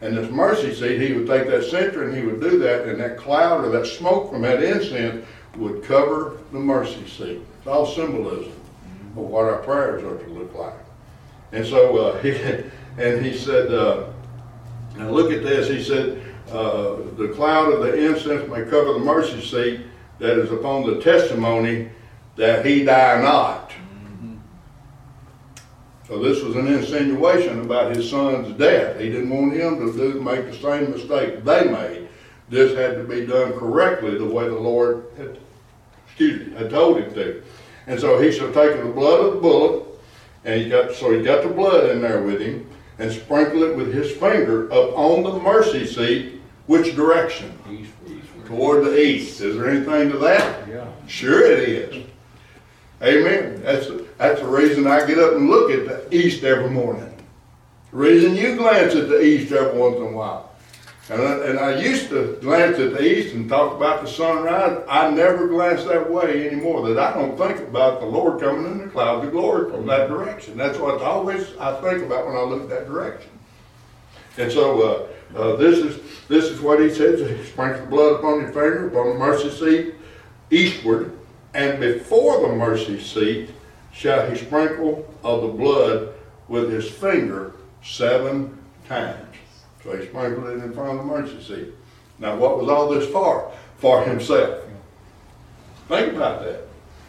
[0.00, 3.00] And this mercy seat, he would take that censer and he would do that, and
[3.00, 5.24] that cloud or that smoke from that incense
[5.56, 7.40] would cover the mercy seat.
[7.58, 8.52] It's all symbolism
[9.12, 10.74] of what our prayers are to look like.
[11.52, 12.30] And so, uh, he,
[12.98, 14.06] and he said, uh,
[14.96, 19.40] look at this, he said, uh, the cloud of the incense may cover the mercy
[19.40, 19.80] seat
[20.18, 21.90] that is upon the testimony
[22.36, 23.72] that he die not.
[26.06, 29.00] So this was an insinuation about his son's death.
[29.00, 32.08] He didn't want him to do, make the same mistake they made.
[32.50, 35.38] This had to be done correctly the way the Lord had,
[36.06, 37.42] excuse me, had told him to.
[37.86, 39.88] And so he should have taken the blood of the bullock,
[40.44, 43.74] and he got, so he got the blood in there with him, and sprinkle it
[43.74, 46.33] with his finger up on the mercy seat,
[46.66, 47.56] which direction?
[47.70, 48.26] East, east.
[48.46, 49.40] Toward the east.
[49.40, 50.68] Is there anything to that?
[50.68, 50.86] Yeah.
[51.06, 52.06] Sure it is.
[53.02, 53.62] Amen.
[53.62, 57.14] That's, that's the reason I get up and look at the east every morning.
[57.90, 60.50] The reason you glance at the east every once in a while.
[61.10, 64.82] And I, and I used to glance at the east and talk about the sunrise.
[64.88, 66.88] I never glance that way anymore.
[66.88, 70.08] That I don't think about the Lord coming in the clouds of glory from that
[70.08, 70.56] direction.
[70.56, 73.30] That's what I always I think about when I look at that direction.
[74.38, 77.20] And so uh, uh, this is this is what he says.
[77.20, 79.94] He sprinkles the blood upon your finger, upon the mercy seat,
[80.50, 81.16] eastward,
[81.54, 83.50] and before the mercy seat
[83.92, 86.14] shall he sprinkle of the blood
[86.48, 89.36] with his finger seven times.
[89.82, 91.74] So he sprinkled it in front of the mercy seat.
[92.18, 93.52] Now, what was all this for?
[93.78, 94.64] For himself.
[95.88, 96.62] Think about that.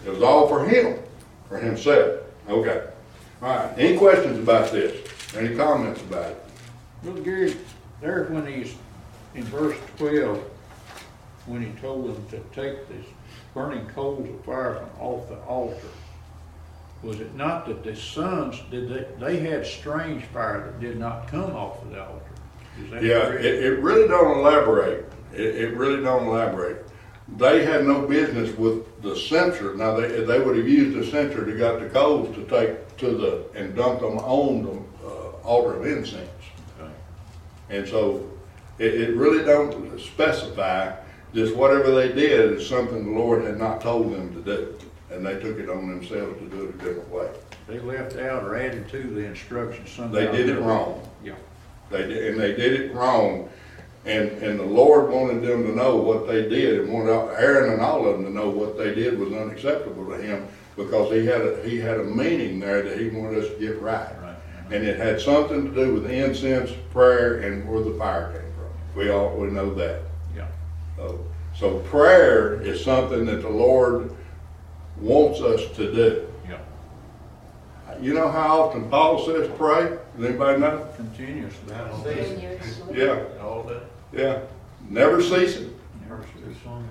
[0.06, 1.00] It was all for him,
[1.48, 2.22] for himself.
[2.50, 2.88] Okay.
[3.42, 3.74] All right.
[3.78, 5.08] Any questions about this?
[5.36, 6.44] Any comments about it?
[7.04, 7.16] Well,
[8.06, 8.76] there when he's,
[9.34, 10.38] in verse twelve,
[11.48, 13.06] when he told them to take this
[13.54, 15.88] burning coals of fire from off the altar,
[17.02, 21.28] was it not that the sons, did they, they had strange fire that did not
[21.28, 22.32] come off of the altar?
[22.92, 25.06] Yeah, it, it really don't elaborate.
[25.34, 26.86] It, it really don't elaborate.
[27.38, 29.76] They had no business with the censer.
[29.76, 33.10] Now, they, they would have used the censer to got the coals to take to
[33.18, 36.30] the, and dump them on the uh, altar of incense.
[37.70, 38.30] And so
[38.78, 40.96] it, it really don't specify,
[41.34, 44.78] just whatever they did is something the Lord had not told them to do.
[45.12, 47.30] And they took it on themselves to do it a different way.
[47.68, 50.14] They left out or added to the instructions somehow.
[50.14, 51.08] They did it wrong.
[51.24, 51.36] Yeah.
[51.90, 53.50] They did, and they did it wrong.
[54.06, 57.82] And, and the Lord wanted them to know what they did and wanted Aaron and
[57.82, 61.42] all of them to know what they did was unacceptable to him because he had
[61.42, 64.14] a, he had a meaning there that he wanted us to get right.
[64.66, 64.74] Right.
[64.76, 69.00] And it had something to do with incense, prayer, and where the fire came from.
[69.00, 70.02] We all, we know that.
[70.36, 70.48] Yeah.
[70.98, 71.26] So,
[71.56, 74.16] so prayer is something that the Lord
[75.00, 76.28] wants us to do.
[76.50, 76.58] Yeah.
[78.02, 79.98] You know how often Paul says pray?
[80.18, 80.88] Does anybody know?
[80.96, 81.74] Continuously.
[82.04, 83.06] Continuously.
[83.06, 83.84] Yeah, All that.
[84.14, 84.40] yeah.
[84.90, 85.78] Never ceasing.
[86.08, 86.58] Never cease.
[86.64, 86.88] Psalm.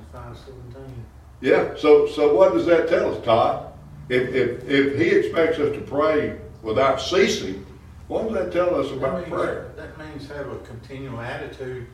[1.41, 3.71] Yeah, so, so what does that tell us, Todd?
[4.09, 7.65] If, if, if he expects us to pray without ceasing,
[8.09, 9.73] what does that tell us about prayer?
[9.77, 11.87] That means have a continual attitude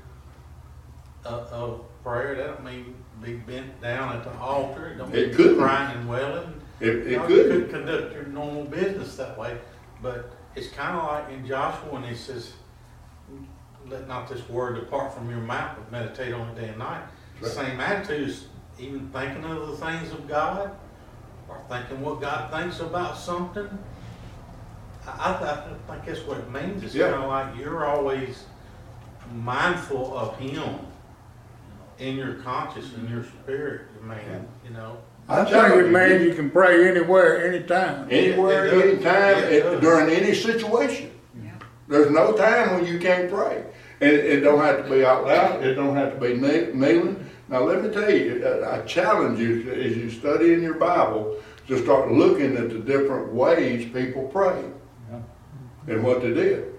[1.25, 2.35] of, of prayer.
[2.37, 4.89] That don't mean be bent down at the altar.
[4.89, 6.55] It don't It mean crying and wailing.
[6.81, 9.59] It, You it know, You could, could conduct your normal business that way,
[10.01, 12.53] but it's kind of like in Joshua when he says,
[13.87, 17.03] let not this word depart from your mouth, but meditate on it day and night.
[17.41, 17.55] The Right.
[17.55, 18.47] Same attitude is
[18.79, 20.71] even thinking of the things of God,
[21.49, 23.69] or thinking what God thinks about something.
[25.19, 26.83] I, I, I think that's what it means.
[26.83, 27.11] It's Yeah.
[27.11, 28.45] kind of like you're always
[29.35, 30.79] mindful of Him
[31.99, 34.97] in your conscience, in your spirit, man, you know.
[35.29, 38.09] I I think it means you can pray anywhere, anytime.
[38.11, 38.83] Anywhere, It does.
[38.83, 39.05] anytime,
[39.39, 41.11] Yeah, it it- during any situation.
[41.89, 43.65] There's no time when you can't pray.
[44.01, 47.29] And it, it don't have to be out loud, it don't have to be kneeling.
[47.49, 50.75] Now, let me tell you, I I challenge you, to- as you study in your
[50.75, 51.37] Bible,
[51.69, 54.69] to start looking at the different ways people pray Yeah.
[55.87, 56.75] And what they did.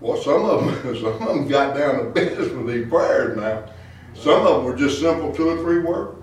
[0.00, 3.64] Well, some of them, some of them got down to business with these prayers now.
[4.14, 6.16] Some of them were just simple two or three words.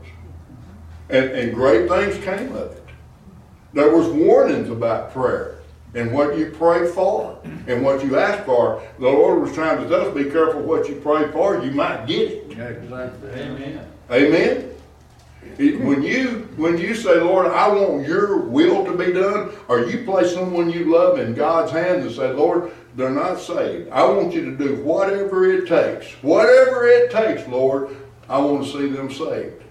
[1.09, 2.83] And, and great things came of it.
[3.73, 5.59] There was warnings about prayer
[5.93, 8.81] and what you pray for and what you ask for.
[8.99, 12.05] The Lord was trying to tell us, be careful what you pray for, you might
[12.07, 12.57] get it.
[12.57, 13.29] Yeah, exactly.
[13.31, 13.91] Amen.
[14.11, 14.76] Amen?
[15.57, 20.03] When you, when you say, Lord, I want your will to be done, or you
[20.05, 23.89] place someone you love in God's hands and say, Lord, they're not saved.
[23.89, 27.95] I want you to do whatever it takes, whatever it takes, Lord,
[28.29, 29.63] I want to see them saved.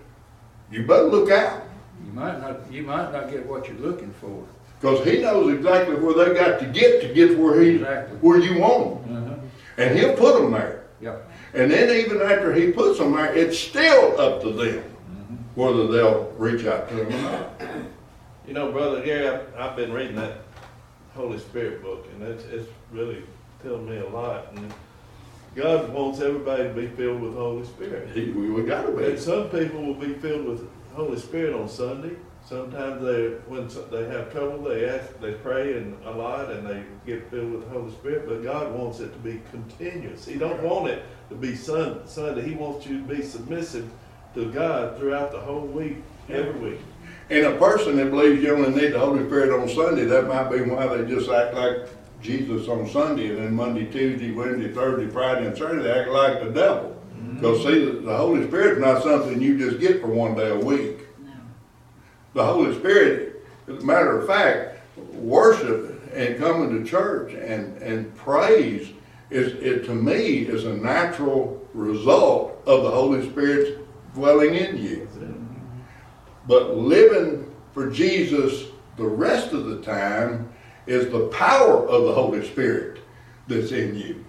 [0.71, 1.63] You better look out.
[2.05, 4.45] You might not, you might not get what you're looking for.
[4.81, 8.19] Because he knows exactly where they got to get to get where he, Exactly.
[8.19, 9.17] where you want them.
[9.17, 9.35] Uh-huh.
[9.79, 10.85] And he'll put them there.
[11.01, 11.17] Yeah.
[11.55, 14.85] And then even after he puts them there, it's still up to them
[15.57, 17.51] whether they'll reach out to him or not.
[18.47, 20.39] You know, Brother Gary, I've, I've been reading that
[21.15, 23.25] Holy Spirit book, and it's, it's really
[23.63, 24.53] telling me a lot.
[24.53, 24.73] And
[25.55, 28.15] God wants everybody to be filled with Holy Spirit.
[28.15, 29.05] He, we, we gotta be.
[29.05, 32.15] And some people will be filled with Holy Spirit on Sunday.
[32.45, 36.85] Sometimes they, when they have trouble, they ask, they pray and a lot, and they
[37.05, 38.29] get filled with the Holy Spirit.
[38.29, 40.27] But God wants it to be continuous.
[40.27, 42.43] He don't want it to be Sun, Sunday.
[42.43, 43.91] He wants you to be submissive
[44.37, 45.97] to God throughout the whole week,
[46.29, 46.81] every week.
[47.29, 50.51] And a person that believes you only need the Holy Spirit on Sunday, that might
[50.51, 51.89] be why they just act like
[52.23, 56.41] Jesus on Sunday and then Monday, Tuesday, Wednesday, Thursday, Friday, and Saturday, they act like
[56.41, 57.03] the devil.
[57.15, 57.35] Mm-hmm.
[57.37, 60.59] Because see, the the Holy Spirit's not something you just get for one day a
[60.59, 61.01] week.
[62.35, 64.79] The Holy Spirit, as a matter of fact,
[65.15, 68.93] worship and coming to church and, and praise
[69.31, 73.76] is, it to me, is a natural result of the Holy Spirit's
[74.17, 75.09] dwelling in you.
[76.49, 78.65] But living for Jesus
[78.97, 80.51] the rest of the time
[80.87, 83.01] is the power of the Holy Spirit
[83.47, 84.25] that's in you.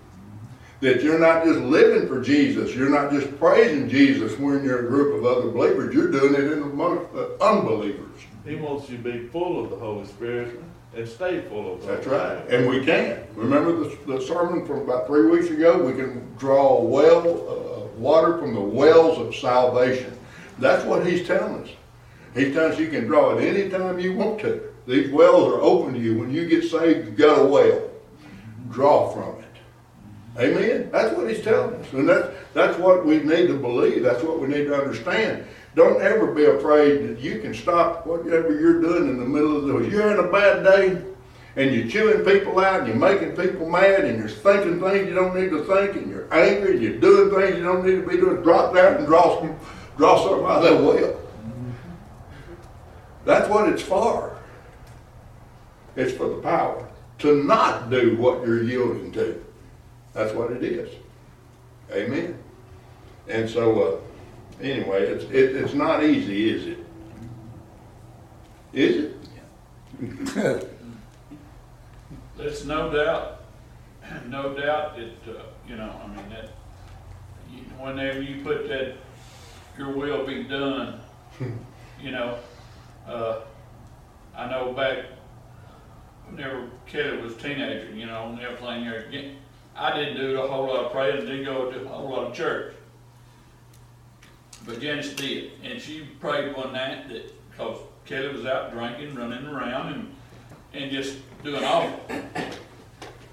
[0.81, 4.89] That you're not just living for Jesus, you're not just praising Jesus when you're a
[4.89, 8.21] group of other believers, you're doing it in amongst the unbelievers.
[8.45, 10.59] He wants you to be full of the Holy Spirit
[10.95, 13.23] and stay full of the That's right, and we can.
[13.35, 15.83] Remember the, the sermon from about three weeks ago?
[15.83, 17.66] We can draw a well,
[17.97, 20.17] water from the wells of salvation.
[20.59, 21.69] That's what he's telling us.
[22.33, 24.61] He's telling us you can draw it anytime you want to.
[24.87, 26.17] These wells are open to you.
[26.17, 27.89] When you get saved, you've got a well.
[28.69, 29.45] Draw from it.
[30.39, 30.89] Amen?
[30.91, 31.91] That's what he's telling us.
[31.93, 34.03] And that's, that's what we need to believe.
[34.03, 35.45] That's what we need to understand.
[35.75, 39.65] Don't ever be afraid that you can stop whatever you're doing in the middle of
[39.65, 41.01] the, you're having a bad day
[41.57, 45.15] and you're chewing people out and you're making people mad and you're thinking things you
[45.15, 48.07] don't need to think and you're angry and you're doing things you don't need to
[48.07, 48.43] be doing.
[48.43, 49.57] Drop down and draw some,
[49.97, 51.19] draw something out of that well.
[53.25, 54.37] That's what it's for.
[55.95, 56.87] It's for the power
[57.19, 59.43] to not do what you're yielding to.
[60.13, 60.91] That's what it is.
[61.91, 62.37] Amen.
[63.27, 66.85] And so, uh, anyway, it's, it, it's not easy, is it?
[68.73, 69.13] Is
[69.99, 70.73] it?
[72.37, 73.41] There's no doubt,
[74.27, 76.49] no doubt that, uh, you know, I mean, that,
[77.51, 78.95] you- whenever you put that,
[79.77, 80.99] your will be done,
[82.01, 82.37] you know,
[83.07, 83.41] uh,
[84.35, 85.05] I know back,
[86.29, 89.29] whenever Kelly was a teenager, you know, everything there, yeah,
[89.75, 92.27] I didn't do a whole lot of praying, and didn't go to a whole lot
[92.27, 92.73] of church.
[94.65, 99.45] But Janice did, and she prayed one night that, cause Kelly was out drinking, running
[99.45, 100.15] around and,
[100.73, 101.99] and just doing awful.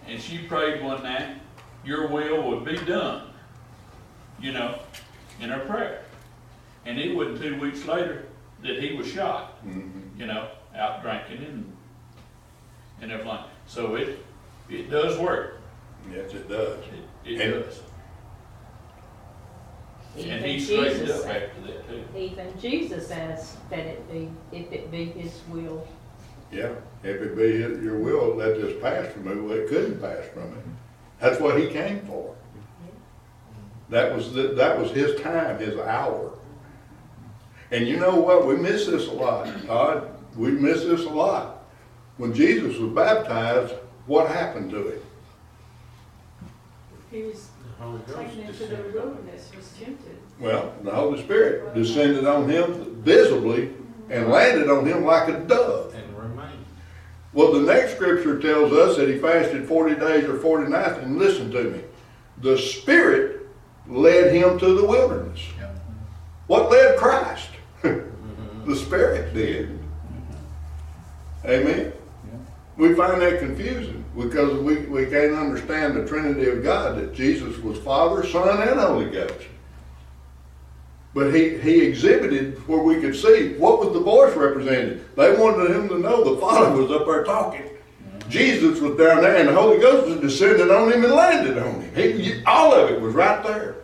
[0.07, 1.39] And she prayed one night,
[1.85, 3.29] your will would be done,
[4.41, 4.79] you know,
[5.41, 6.05] in her prayer.
[6.87, 8.27] And it wasn't two weeks later
[8.63, 10.21] that he was shot, mm-hmm.
[10.21, 11.77] you know, out drinking and,
[13.01, 13.39] and everything.
[13.67, 14.25] So it,
[14.69, 15.61] it does work,
[16.13, 16.79] Yes, it does.
[17.25, 17.83] it, it And- does.
[20.17, 22.05] And Even he straightened Jesus up after that too.
[22.17, 25.85] Even Jesus asked that it be, if it be his will.
[26.53, 26.71] Yeah,
[27.05, 30.51] if it be your will, let this pass from me, well, it couldn't pass from
[30.53, 30.57] me.
[31.21, 32.35] That's what he came for.
[33.91, 36.33] That was, the- that was his time, his hour.
[37.71, 41.65] And you know what, we miss this a lot, Todd, we miss this a lot.
[42.17, 43.75] When Jesus was baptized,
[44.07, 45.01] what happened to him?
[47.11, 47.49] He was
[48.07, 48.93] The taken into the descended on him.
[48.95, 50.19] wilderness, was tempted.
[50.41, 53.71] Well, the Holy Spirit descended on him visibly
[54.11, 55.94] and landed on him like a dove.
[57.35, 61.19] Well, the next scripture tells us that he fasted 40 days or 40 nights, and
[61.19, 61.81] listen to me.
[62.39, 63.49] The Spirit
[63.89, 65.41] led him to the wilderness.
[66.47, 67.49] What led Christ?
[67.83, 69.79] the Spirit did.
[71.45, 71.93] Amen?
[72.77, 77.59] We find that confusing because we, we can't understand the Trinity of God that Jesus
[77.59, 79.47] was Father, Son, and Holy Ghost.
[81.15, 85.05] But he, he exhibited where we could see what was the voice represented.
[85.15, 87.71] They wanted him to know the Father was up there talking.
[88.29, 91.81] Jesus was down there and the Holy Ghost was descended on him and landed on
[91.81, 91.95] him.
[91.95, 93.77] He, all of it was right there.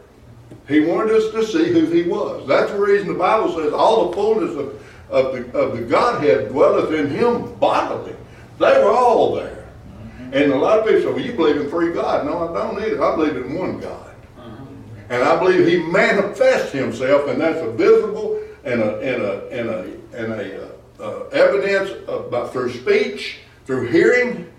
[0.67, 2.49] He wanted us to see who he was.
[2.49, 6.49] That's the reason the Bible says all the fullness of, of the, of the Godhead
[6.49, 8.17] dwelleth in him bodily.
[8.59, 9.69] They were all there.
[10.33, 12.25] And a lot of people say, well, you believe in three gods.
[12.25, 13.03] No, I don't either.
[13.03, 14.10] I believe in one God.
[15.11, 19.69] And I believe he manifests himself, and that's a visible and a, and a, and
[19.69, 19.83] a,
[20.17, 24.51] and a, uh, uh, evidence about through speech, through hearing,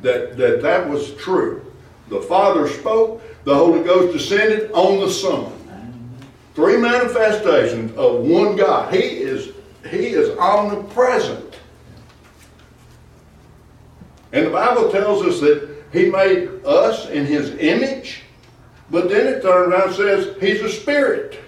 [0.00, 1.64] that, that that was true.
[2.08, 5.52] The Father spoke, the Holy Ghost descended on the Son.
[6.54, 8.92] Three manifestations of one God.
[8.92, 9.54] He is,
[9.88, 11.54] he is omnipresent.
[14.32, 18.22] And the Bible tells us that he made us in his image,
[18.90, 21.38] but then it turns around and says he's a spirit.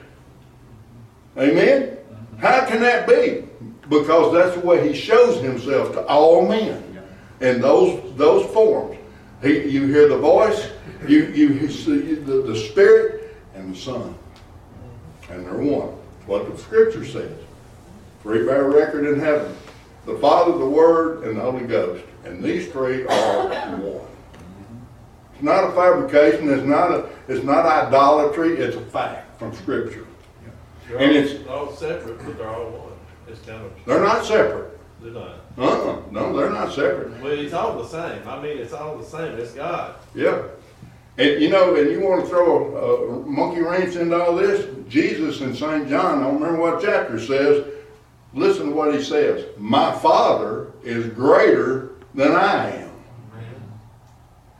[1.36, 1.96] Amen?
[2.38, 3.44] How can that be?
[3.88, 7.02] Because that's the way he shows himself to all men
[7.40, 8.98] in those, those forms.
[9.42, 10.70] He, you hear the voice,
[11.06, 14.14] you, you see the, the spirit and the son.
[15.30, 15.88] And they're one.
[16.26, 17.36] What the scripture says.
[18.22, 19.56] Three bear record in heaven.
[20.06, 22.04] The Father, the Word, and the Holy Ghost.
[22.24, 24.11] And these three are one.
[25.42, 30.06] It's not a fabrication, it's not a, it's not idolatry, it's a fact from scripture.
[30.88, 32.92] They're And all- it's- All separate, but they're all one.
[33.26, 34.78] It's kind of, They're not separate.
[35.02, 35.34] they're not.
[35.58, 37.20] Uh-uh, no, they're not separate.
[37.20, 38.20] Well, it's all the same.
[38.28, 39.32] I mean, it's all the same.
[39.36, 39.96] It's God.
[40.14, 40.42] Yeah.
[41.18, 44.64] And you know, and you want to throw a, a monkey wrench into all this?
[44.88, 45.88] Jesus in St.
[45.88, 47.64] John, I don't remember what chapter says.
[48.32, 49.44] Listen to what he says.
[49.58, 52.91] My Father is greater than I am.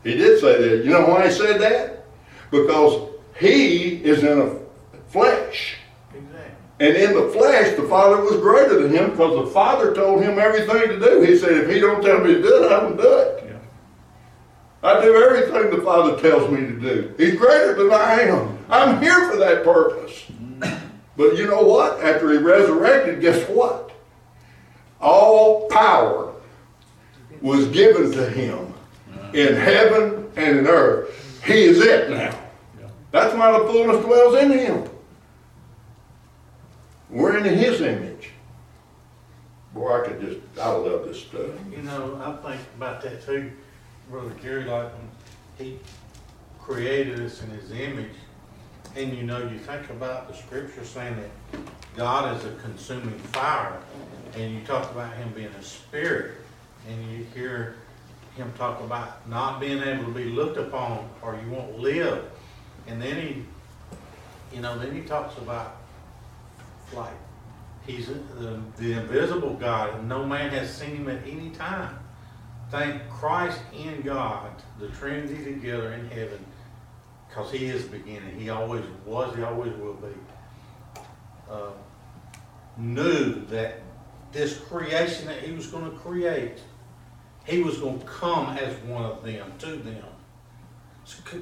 [0.05, 0.85] He did say that.
[0.85, 2.05] You know why he said that?
[2.51, 4.59] Because he is in a
[5.09, 5.77] flesh.
[6.15, 6.41] Exactly.
[6.81, 10.39] And in the flesh, the Father was greater than him because the Father told him
[10.39, 11.21] everything to do.
[11.23, 13.45] He said, if he don't tell me to do it, I don't do it.
[13.47, 13.59] Yeah.
[14.83, 17.15] I do everything the Father tells me to do.
[17.17, 18.59] He's greater than I am.
[18.69, 20.25] I'm here for that purpose.
[20.33, 20.81] Mm.
[21.17, 22.01] But you know what?
[22.01, 23.93] After he resurrected, guess what?
[25.01, 26.35] All power
[27.41, 28.73] was given to him
[29.35, 31.43] in heaven and in earth.
[31.45, 32.39] He is it now.
[33.11, 34.89] That's why the fullness dwells in him.
[37.11, 38.31] We're in his image.
[39.75, 41.51] Boy, I could just, I love this stuff.
[41.71, 43.53] You know, I think about that too,
[44.11, 45.11] Brother Gary, like when
[45.59, 45.79] he
[46.59, 48.15] created us in his image.
[48.97, 51.61] And you know, you think about the scripture saying that
[51.97, 53.79] God is a consuming fire.
[54.35, 56.37] And you talk about him being a spirit.
[56.89, 57.77] And you hear
[58.37, 62.25] him talk about not being able to be looked upon or you won't live.
[62.87, 63.45] And then he,
[64.55, 65.77] you know, then he talks about
[66.95, 67.15] like
[67.87, 71.99] He's the, the invisible God, and no man has seen him at any time.
[72.71, 76.45] Thank Christ in God, the Trinity together in heaven,
[77.29, 78.39] because He is the beginning.
[78.39, 81.01] He always was, He always will be.
[81.51, 81.71] Uh,
[82.79, 83.81] knew that
[84.31, 86.59] this creation that He was going to create,
[87.45, 90.05] He was going to come as one of them to them.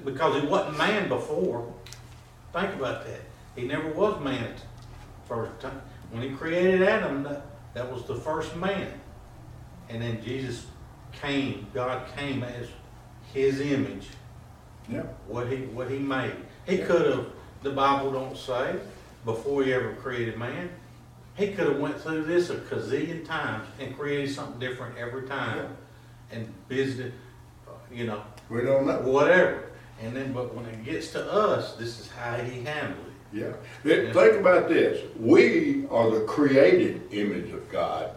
[0.05, 1.72] Because He wasn't man before.
[2.53, 3.20] Think about that.
[3.55, 4.55] He never was man
[5.26, 5.80] first time.
[6.11, 8.92] When he created Adam, that, that was the first man.
[9.88, 10.66] And then Jesus
[11.12, 12.66] came, God came as
[13.32, 14.09] his image,
[14.88, 15.03] Yeah.
[15.28, 16.34] what he what he made.
[16.66, 17.26] He could have,
[17.62, 18.76] the Bible don't say,
[19.24, 20.70] before he ever created man,
[21.36, 25.76] he could have went through this a gazillion times and created something different every time.
[26.33, 27.12] And visited,
[27.66, 29.01] uh, you know, We don't know.
[29.01, 29.64] whatever.
[30.03, 33.39] And then, but when it gets to us, this is how he handled it.
[33.39, 33.53] Yeah.
[33.83, 35.05] Th- Think about this.
[35.18, 38.12] We are the created image of God.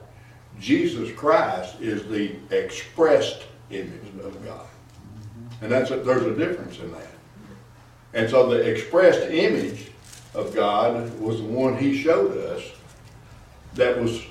[0.59, 4.65] Jesus Christ is the expressed image of God.
[5.61, 7.07] And that's, a, there's a difference in that.
[8.13, 9.87] And so the expressed image
[10.35, 12.63] of God was the one he showed us
[13.73, 14.21] that was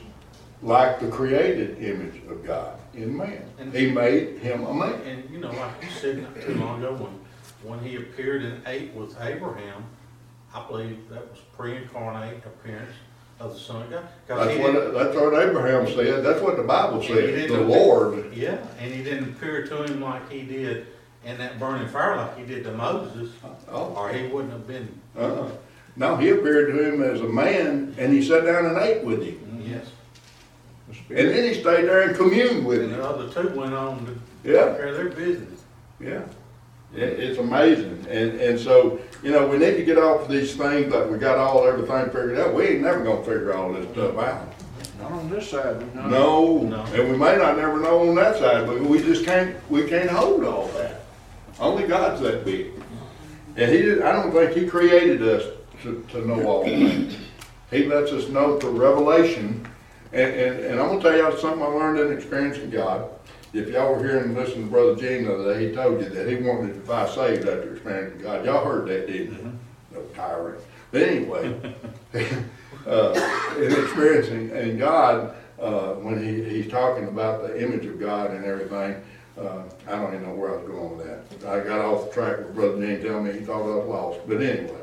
[0.63, 3.43] like the created image of God in man.
[3.73, 4.95] He made him a man.
[5.03, 7.21] And, you know, like you said not too long ago, when,
[7.79, 9.85] when he appeared and ate with Abraham,
[10.55, 12.93] I believe that was pre-incarnate appearance
[13.41, 14.05] of the Son of God.
[14.27, 16.25] That's what, that's what Abraham said.
[16.25, 17.49] That's what the Bible said.
[17.49, 18.33] The Lord.
[18.35, 20.87] Yeah, and he didn't appear to him like he did
[21.25, 23.31] in that burning fire like he did to Moses,
[23.71, 23.95] Oh.
[23.97, 25.51] or he wouldn't have been, Uh-uh.
[25.95, 29.23] No, he appeared to him as a man, and he sat down and ate with
[29.23, 29.35] him.
[29.37, 29.87] Mm, yes.
[31.09, 32.99] The And then he stayed there and communed with And him.
[32.99, 34.67] the other two went on to Yeah.
[34.67, 35.61] take care of their business.
[36.01, 36.23] Yeah.
[36.95, 38.05] It, it's amazing.
[38.11, 41.39] And, and so, you know, we need to get off these things like we got
[41.39, 42.55] all, everything figured out.
[42.55, 44.53] We ain't never gonna figure all this stuff out.
[45.01, 46.01] Not on this side, we.
[46.11, 46.85] No, No.
[46.95, 50.11] and we may not never know on that side, but we just can't, we can't
[50.11, 51.01] hold all that.
[51.59, 52.73] Only God's that big.
[53.57, 55.45] And he did, I don't think he created us
[55.83, 57.17] to, to know all things.
[57.71, 59.67] He lets us know through revelation,
[60.13, 63.09] and, and, and I'm gonna tell y'all something I learned in experiencing God.
[63.53, 66.09] If y'all were here and listened to Brother Gene the other day, he told you
[66.09, 68.45] that he wanted to defy saved after experiencing God.
[68.45, 69.59] Y'all heard that, didn't you?
[69.93, 70.63] No tyrant.
[70.91, 71.75] But anyway,
[72.87, 78.31] uh, in experiencing, and God, uh, when he, he's talking about the image of God
[78.31, 79.03] and everything,
[79.39, 81.49] uh, I don't even know where I was going with that.
[81.49, 84.21] I got off the track with Brother Gene telling me he thought I was lost,
[84.27, 84.81] but anyway,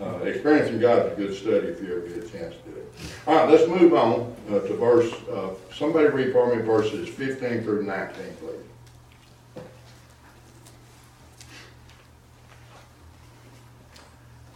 [0.00, 2.76] uh, experiencing God is a good study if you ever get a chance to do
[2.76, 2.85] it.
[3.26, 7.62] All right, let's move on uh, to verse, uh, somebody read for me verses fifteen
[7.62, 9.62] through nineteen, please.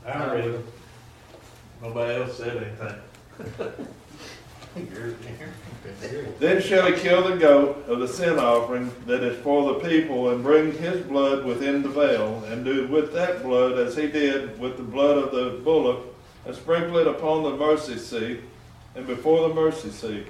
[0.07, 0.65] I read it.
[1.83, 2.97] Nobody else said anything.
[6.39, 10.31] Then shall he kill the goat of the sin offering that is for the people,
[10.31, 14.59] and bring his blood within the veil, and do with that blood as he did
[14.61, 16.07] with the blood of the bullock,
[16.47, 18.41] and sprinkle it upon the mercy seat,
[18.95, 20.27] and before the mercy seat.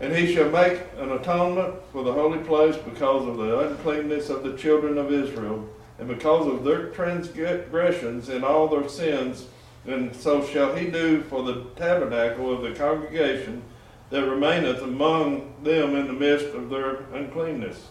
[0.00, 4.42] And he shall make an atonement for the holy place because of the uncleanness of
[4.42, 5.68] the children of Israel,
[5.98, 9.46] and because of their transgressions and all their sins,
[9.86, 13.62] and so shall he do for the tabernacle of the congregation
[14.10, 17.88] that remaineth among them in the midst of their uncleanness.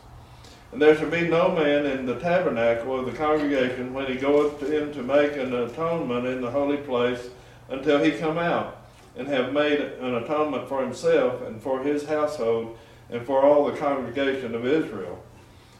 [0.74, 4.64] And there shall be no man in the tabernacle of the congregation when he goeth
[4.64, 7.30] in to make an atonement in the holy place
[7.70, 8.84] until he come out,
[9.16, 12.76] and have made an atonement for himself and for his household
[13.12, 15.24] and for all the congregation of Israel.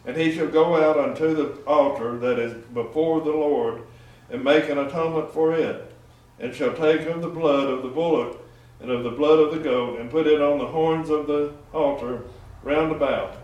[0.06, 3.82] And he shall go out unto the altar that is before the Lord,
[4.30, 5.92] and make an atonement for it
[6.38, 8.40] and shall take of the blood of the bullock
[8.80, 11.52] and of the blood of the goat, and put it on the horns of the
[11.72, 12.22] altar
[12.62, 13.43] round about.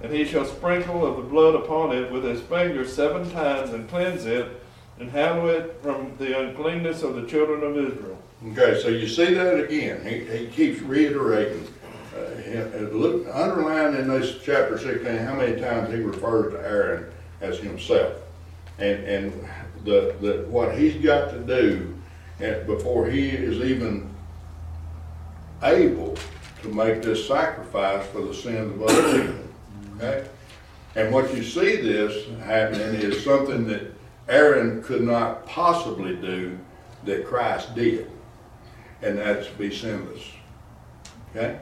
[0.00, 3.88] And he shall sprinkle of the blood upon it with his finger seven times, and
[3.88, 4.62] cleanse it,
[5.00, 8.18] and hallow it from the uncleanness of the children of Israel.
[8.52, 11.66] Okay, so you see that again, he, he keeps reiterating,
[12.16, 17.12] uh, uh, look, underline in this chapter sixteen, how many times he refers to Aaron
[17.40, 18.14] as himself.
[18.78, 19.48] And, and
[19.84, 21.98] the, the, what he's got to do,
[22.38, 24.08] and before he is even
[25.64, 26.16] able
[26.62, 29.47] to make this sacrifice for the sins of other people,
[29.98, 30.26] okay?
[30.94, 33.82] And what you see this happening is something that
[34.28, 36.58] Aaron could not possibly do
[37.04, 38.10] that Christ did
[39.02, 40.22] and that's be sinless.
[41.30, 41.58] Okay?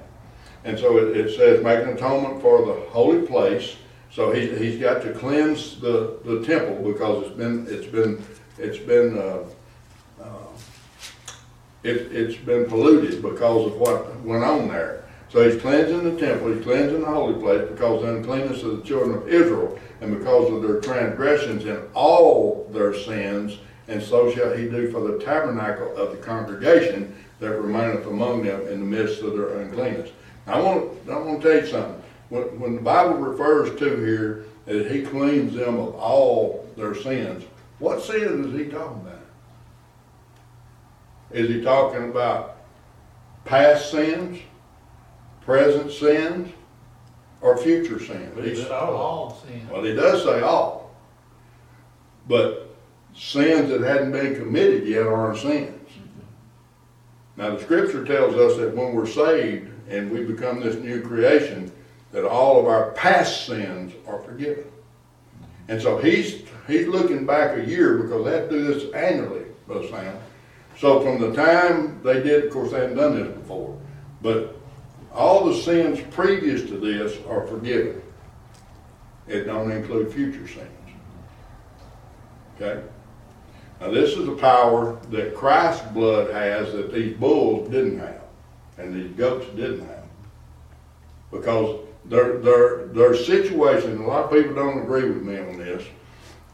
[0.64, 3.76] And so it, it says, make an atonement for the holy place.
[4.10, 8.24] So he, he's got to cleanse the, the temple because it's been, it's been,
[8.58, 9.44] it's been, uh,
[10.22, 10.48] uh,
[11.82, 15.04] it, it's been polluted because of what went on there.
[15.36, 18.78] So he's cleansing the temple, he's cleansing the holy place because of the uncleanness of
[18.78, 24.32] the children of Israel and because of their transgressions and all their sins, and so
[24.32, 28.86] shall he do for the tabernacle of the congregation that remaineth among them in the
[28.86, 30.08] midst of their uncleanness.
[30.46, 32.02] I want, I want to tell you something.
[32.30, 37.44] When, when the Bible refers to here that he cleans them of all their sins,
[37.78, 39.20] what sins is he talking about?
[41.30, 42.56] Is he talking about
[43.44, 44.38] past sins,
[45.46, 46.52] present sins,
[47.40, 48.34] or future sins?
[48.44, 49.68] He's- all sin.
[49.72, 50.94] well, he does say all.
[52.28, 52.74] But
[53.14, 55.72] sins that hadn't been committed yet aren't sins.
[57.36, 61.70] Now, the scripture tells us that when we're saved and we become this new creation,
[62.12, 64.64] that all of our past sins are forgiven.
[65.68, 69.44] And so he's, he's looking back a year because they have to do this annually,
[69.66, 70.16] Brother Sam.
[70.78, 73.78] So from the time they did, of course, they hadn't done this before,
[74.22, 74.55] but
[75.16, 78.02] all the sins previous to this are forgiven.
[79.26, 80.68] It don't include future sins.
[82.54, 82.82] Okay?
[83.80, 88.22] Now, this is a power that Christ's blood has that these bulls didn't have,
[88.78, 90.04] and these goats didn't have.
[91.30, 95.82] Because their, their, their situation, a lot of people don't agree with me on this,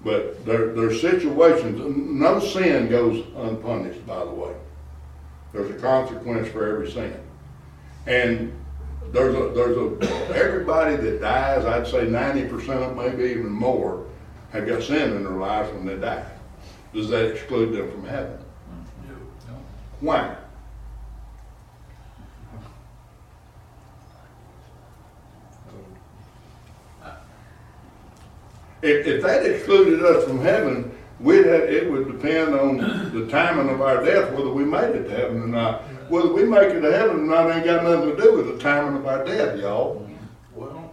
[0.03, 4.55] but their, their situations, no sin goes unpunished, by the way.
[5.53, 7.21] There's a consequence for every sin.
[8.07, 8.53] And
[9.13, 13.51] there's a, there's a, everybody that dies, I'd say ninety percent of them, maybe even
[13.51, 14.07] more,
[14.53, 16.27] have got sin in their lives when they die.
[16.93, 18.39] Does that exclude them from heaven?
[19.09, 19.55] No.
[20.01, 20.37] Why?
[28.83, 32.79] If, if that excluded us from heaven, we'd have, it would depend on
[33.15, 35.85] the timing of our death, whether we made it to heaven or not.
[36.13, 38.59] Whether we make it to heaven or not ain't got nothing to do with the
[38.63, 40.07] timing of our death, y'all.
[40.55, 40.93] Well,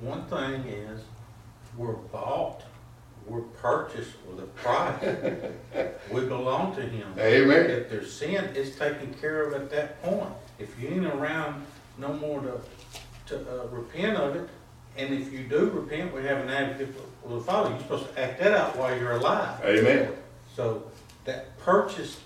[0.00, 1.02] one thing is,
[1.76, 2.64] we're bought
[3.28, 5.00] we're purchased with a price.
[6.10, 7.14] We belong to him.
[7.16, 7.70] Amen.
[7.70, 10.32] If there's sin, it's taken care of at that point.
[10.58, 11.64] If you ain't around
[11.96, 12.60] no more to,
[13.26, 14.48] to, uh, repent of it,
[14.96, 16.92] and if you do repent, we have an advocate
[17.22, 19.60] with the Father, you're supposed to act that out while you're alive.
[19.64, 20.12] Amen.
[20.56, 20.90] So
[21.24, 22.18] that purchase,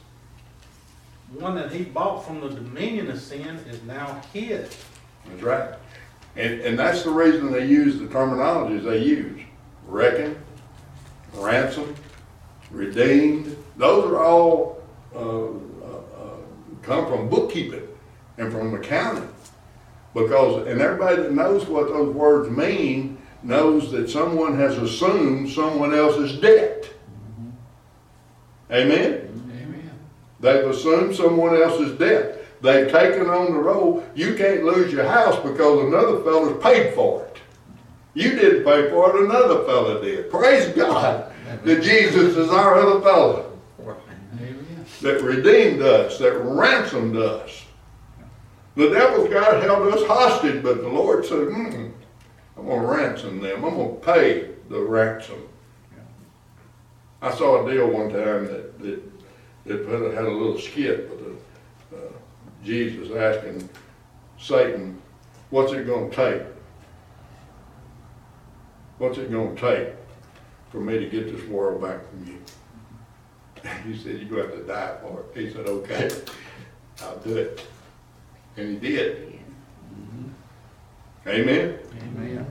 [1.32, 4.76] one that he bought from the dominion of sin is now his.
[5.26, 5.74] That's right.
[6.36, 9.40] And, and that's the reason they use the terminologies they use.
[9.86, 10.40] Reckon,
[11.34, 11.94] ransom,
[12.70, 14.82] redeemed, those are all,
[15.14, 15.52] uh, uh,
[16.16, 16.36] uh,
[16.82, 17.86] come from bookkeeping
[18.38, 19.28] and from accounting.
[20.14, 25.94] Because, and everybody that knows what those words mean knows that someone has assumed someone
[25.94, 26.88] else's debt.
[28.70, 29.39] Amen?
[30.40, 32.44] They've assumed someone else's debt.
[32.62, 37.24] They've taken on the role, you can't lose your house because another fella's paid for
[37.24, 37.38] it.
[38.12, 40.30] You didn't pay for it, another fella did.
[40.30, 41.32] Praise God
[41.64, 43.50] that Jesus is our other fella
[45.00, 47.64] that redeemed us, that ransomed us.
[48.76, 51.92] The devil's God held us hostage, but the Lord said, mm,
[52.56, 53.64] I'm gonna ransom them.
[53.64, 55.48] I'm gonna pay the ransom.
[57.22, 59.02] I saw a deal one time that, that,
[59.66, 61.20] that put- had a little skit with
[61.90, 62.00] the, uh,
[62.64, 63.68] Jesus asking
[64.38, 65.00] Satan,
[65.50, 66.42] what's it gonna take?
[68.98, 69.94] What's it gonna take
[70.70, 72.38] for me to get this world back from you?
[73.64, 75.38] And He said, you're gonna have to die for it.
[75.38, 76.10] He said, okay,
[77.02, 77.66] I'll do it.
[78.56, 79.38] And he did.
[81.26, 81.78] Amen?
[82.02, 82.46] Amen.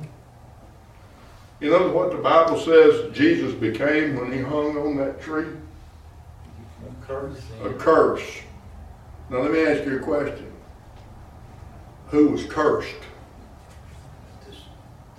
[1.59, 5.47] You know what the Bible says Jesus became when he hung on that tree?
[7.09, 7.41] Curse.
[7.65, 8.21] A curse.
[9.31, 10.45] Now let me ask you a question.
[12.09, 12.93] Who was cursed?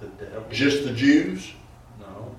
[0.00, 0.44] The devil.
[0.52, 1.50] Just the Jews?
[1.98, 2.32] No,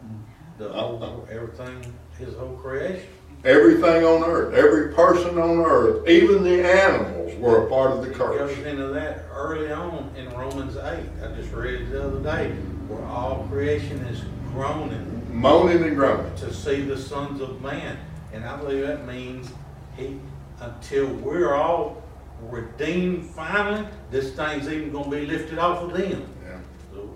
[0.58, 3.06] the whole, everything, his whole creation.
[3.44, 8.12] Everything on earth, every person on earth, even the animals were a part of the
[8.12, 8.38] It curse.
[8.56, 12.52] goes into that early on in Romans eight, I just read it the other day,
[12.88, 14.22] where all creation is
[14.54, 16.34] groaning Moaning and groaning.
[16.38, 17.98] to see the sons of man.
[18.34, 19.50] And I believe that means
[19.98, 20.20] he,
[20.60, 22.02] until we're all
[22.50, 26.26] redeemed finally, this thing's even gonna be lifted off of them.
[26.44, 26.58] Yeah.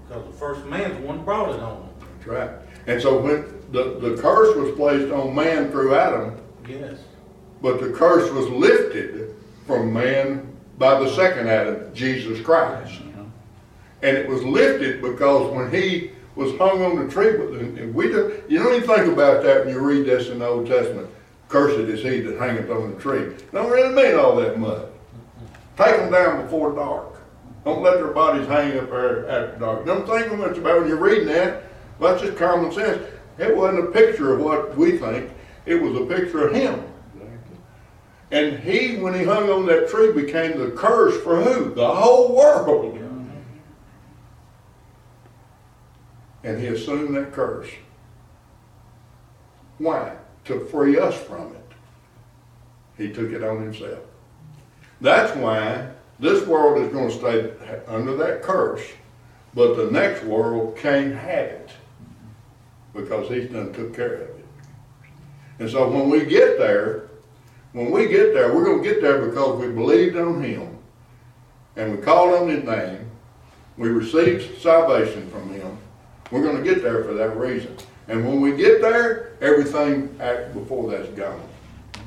[0.08, 1.90] Because the first man's the one brought it on them.
[2.18, 2.50] That's right.
[2.88, 6.38] And so when the, the curse was placed on man through Adam,
[6.68, 7.00] Yes.
[7.62, 9.36] but the curse was lifted
[9.66, 12.94] from man by the second Adam, Jesus Christ.
[13.02, 13.24] Yeah.
[14.04, 18.08] And it was lifted because when he was hung on the tree, but and we
[18.08, 21.10] do, you don't even think about that when you read this in the Old Testament.
[21.48, 23.34] Cursed is he that hangeth on the tree.
[23.52, 24.86] Don't really mean all that much.
[25.78, 27.20] Take them down before dark.
[27.64, 29.86] Don't let their bodies hang up there after dark.
[29.86, 31.64] Don't think much about when you're reading that.
[32.00, 33.04] That's just common sense.
[33.38, 35.32] It wasn't a picture of what we think.
[35.66, 36.84] It was a picture of him.
[38.32, 41.74] And he, when he hung on that tree, became the curse for who?
[41.74, 42.98] The whole world.
[46.46, 47.68] And he assumed that curse.
[49.80, 50.16] Why?
[50.46, 51.72] To free us from it.
[52.98, 54.00] He took it on himself.
[55.02, 55.90] That's why
[56.20, 58.84] this world is going to stay under that curse,
[59.56, 61.72] but the next world can't have it
[62.94, 64.46] because he's done took care of it.
[65.58, 67.10] And so when we get there,
[67.74, 70.78] when we get there, we're going to get there because we believed on him
[71.76, 73.10] and we called on his name.
[73.78, 75.78] We received salvation from him.
[76.32, 77.78] We're going to get there for that reason.
[78.08, 80.08] And when we get there, everything
[80.54, 81.42] before that's gone.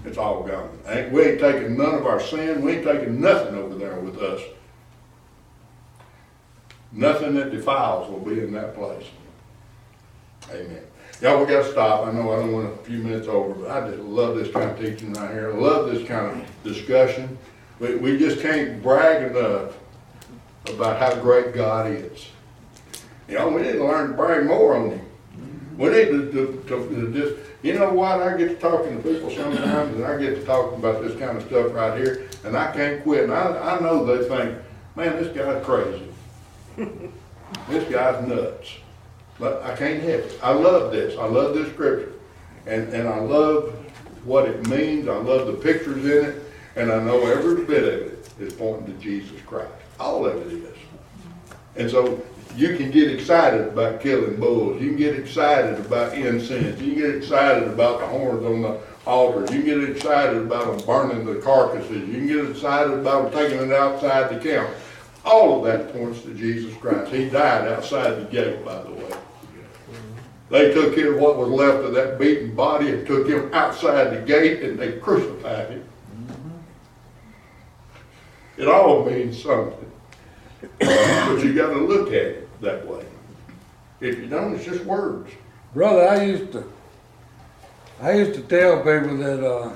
[0.05, 0.79] It's all gone.
[1.13, 2.63] We ain't taking none of our sin.
[2.63, 4.41] We ain't taking nothing over there with us.
[6.93, 9.07] Nothing that defiles will be in that place.
[10.51, 10.83] Amen.
[11.21, 12.07] Y'all, we gotta stop.
[12.07, 14.71] I know I don't want a few minutes over, but I just love this kind
[14.71, 15.53] of teaching right here.
[15.53, 17.37] I love this kind of discussion.
[17.81, 19.77] We, we just can't brag enough
[20.69, 22.27] about how great God is.
[23.29, 25.07] You know, we need to learn to brag more on Him.
[25.77, 29.03] We need to, to, to, to just, you know what, I get to talking to
[29.03, 32.57] people sometimes, and I get to talking about this kind of stuff right here, and
[32.57, 33.25] I can't quit.
[33.25, 34.59] And I, I know they think,
[34.97, 36.09] man, this guy's crazy.
[37.69, 38.75] This guy's nuts.
[39.39, 40.39] But I can't help it.
[40.43, 41.19] I love this.
[41.19, 42.13] I love this scripture.
[42.67, 43.73] And, and I love
[44.25, 45.09] what it means.
[45.09, 46.43] I love the pictures in it.
[46.77, 49.71] And I know every bit of it is pointing to Jesus Christ.
[50.01, 50.77] All of it is.
[51.77, 52.23] And so
[52.59, 54.83] you can get excited about killing bulls.
[54.83, 56.81] You can get excited about incense.
[56.81, 59.43] You can get excited about the horns on the altar.
[59.43, 62.09] You can get excited about them burning the carcasses.
[62.09, 64.69] You can get excited about them taking it outside the camp.
[65.25, 67.13] All of that points to Jesus Christ.
[67.13, 69.13] He died outside the gate, by the way.
[70.51, 74.23] They took him, what was left of that beaten body, and took him outside the
[74.23, 75.85] gate, and they crucified him.
[78.57, 79.93] It all means something,
[80.81, 83.05] but you gotta look at it that way.
[84.01, 85.31] If you don't, it's just words.
[85.75, 86.65] Brother, I used to,
[88.01, 89.73] I used to tell people that, uh,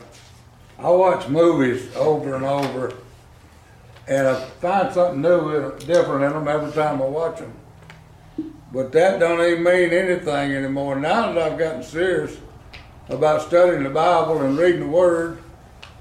[0.79, 2.93] I watch movies over and over,
[4.09, 7.53] and I find something new, different in them every time I watch them.
[8.73, 10.97] But that don't even mean anything anymore.
[10.99, 12.37] Now that I've gotten serious
[13.09, 15.39] about studying the Bible and reading the Word,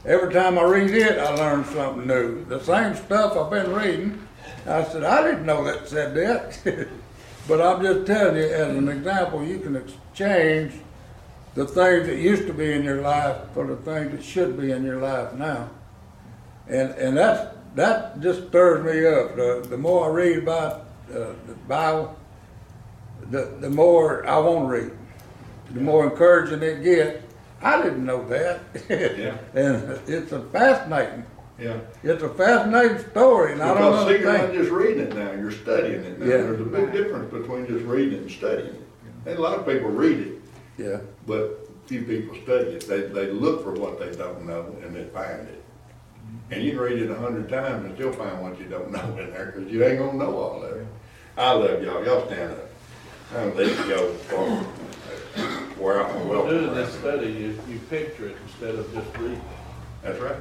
[0.06, 2.46] every time I read it, I learn something new.
[2.46, 4.28] The same stuff I've been reading,
[4.66, 6.88] I said, I didn't know that said that.
[7.48, 10.74] But I'm just telling you, as an example, you can exchange
[11.56, 14.72] the things that used to be in your life for the things that should be
[14.72, 15.70] in your life now.
[16.68, 19.36] And, and that's, that just stirs me up.
[19.36, 22.18] The, the more I read about uh, the Bible,
[23.30, 24.92] the, the more I want to read.
[25.72, 27.24] The more encouraging it gets.
[27.62, 28.62] I didn't know that.
[28.90, 29.38] Yeah.
[29.54, 31.26] And it's a fascinating,
[31.62, 31.78] Yeah.
[32.02, 35.32] it's a fascinating story and I don't Because see, you're not just reading it now,
[35.34, 36.26] you're studying it now.
[36.26, 36.38] Yeah.
[36.38, 38.82] There's a big difference between just reading and studying it.
[39.28, 40.42] And a lot of people read it,
[40.80, 42.88] Yeah, but few people study it.
[42.88, 45.64] They, they look for what they don't know and they find it.
[45.64, 46.54] Mm-hmm.
[46.54, 49.18] And you can read it a hundred times and still find what you don't know
[49.18, 50.88] in there, cause you ain't gonna know all of it.
[51.38, 52.70] I love y'all, y'all stand up.
[53.36, 54.50] I'm gonna let you go for,
[55.82, 59.42] where I'm Well, doing this study, you, you picture it instead of just reading.
[60.02, 60.36] That's right.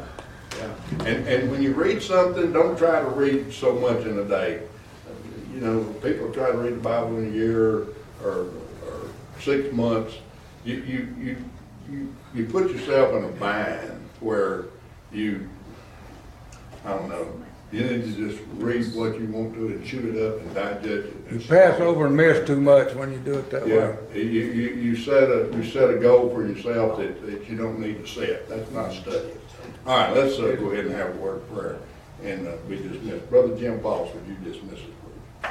[0.61, 1.05] Yeah.
[1.07, 4.63] And, and when you read something, don't try to read so much in a day.
[5.55, 7.87] You know, people try to read the Bible in a year
[8.23, 8.49] or,
[8.87, 10.15] or six months.
[10.65, 11.37] You, you, you,
[11.91, 14.67] you, you put yourself in a bind where
[15.13, 15.49] you,
[16.85, 17.27] I don't know,
[17.73, 21.09] you need to just read what you want to and chew it up and digest
[21.09, 21.33] it.
[21.33, 24.23] you pass over and miss too much when you do it that Yeah, way.
[24.23, 27.79] you, you, you set a, you set a goal for yourself that, that you don't
[27.79, 29.37] need to set, that's not studying.
[29.87, 31.79] All right, let's, uh, go ahead and have a word of prayer,
[32.23, 33.31] and, uh, be dismissed.
[33.31, 34.85] Brother Jim Foster, would you dismiss us,
[35.41, 35.51] please?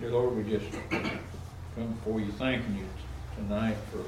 [0.00, 2.86] Dear Lord, we just come before you thanking you
[3.36, 4.04] tonight for,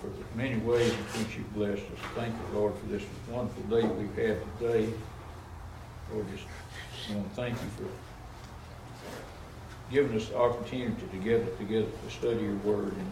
[0.00, 1.98] for the many ways in which you've blessed us.
[2.14, 4.88] Thank you, Lord, for this wonderful day we've had today.
[6.12, 6.46] Lord, just
[7.10, 7.90] want to thank you for
[9.92, 13.10] giving us the opportunity to together, together to study your word and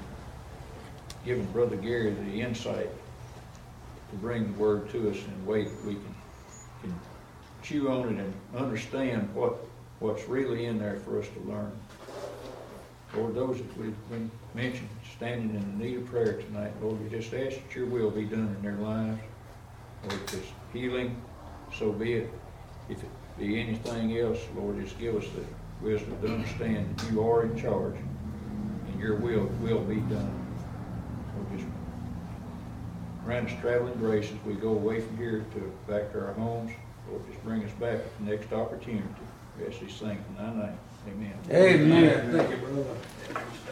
[1.24, 2.90] giving Brother Gary the insight
[4.10, 6.14] to bring the word to us in a way that we can,
[6.82, 7.00] can
[7.62, 9.56] chew on it and understand what,
[9.98, 11.72] what's really in there for us to learn.
[13.14, 17.08] Lord, those that we've been mentioned, standing in the need of prayer tonight, Lord, we
[17.08, 19.18] just ask that your will be done in their lives.
[20.02, 21.20] Lord, if it's healing,
[21.76, 22.30] so be it.
[22.88, 27.26] If it be anything else, Lord, just give us the wisdom to understand that you
[27.28, 27.96] are in charge
[28.86, 30.45] and your will will be done.
[33.26, 36.32] So grant us traveling grace as we go away from here to back to our
[36.34, 36.70] homes.
[37.10, 39.02] Lord, just bring us back at the next opportunity.
[39.58, 40.78] We ask these things in thy name.
[41.08, 41.38] Amen.
[41.50, 42.32] Amen.
[42.32, 42.84] Thank you, brother.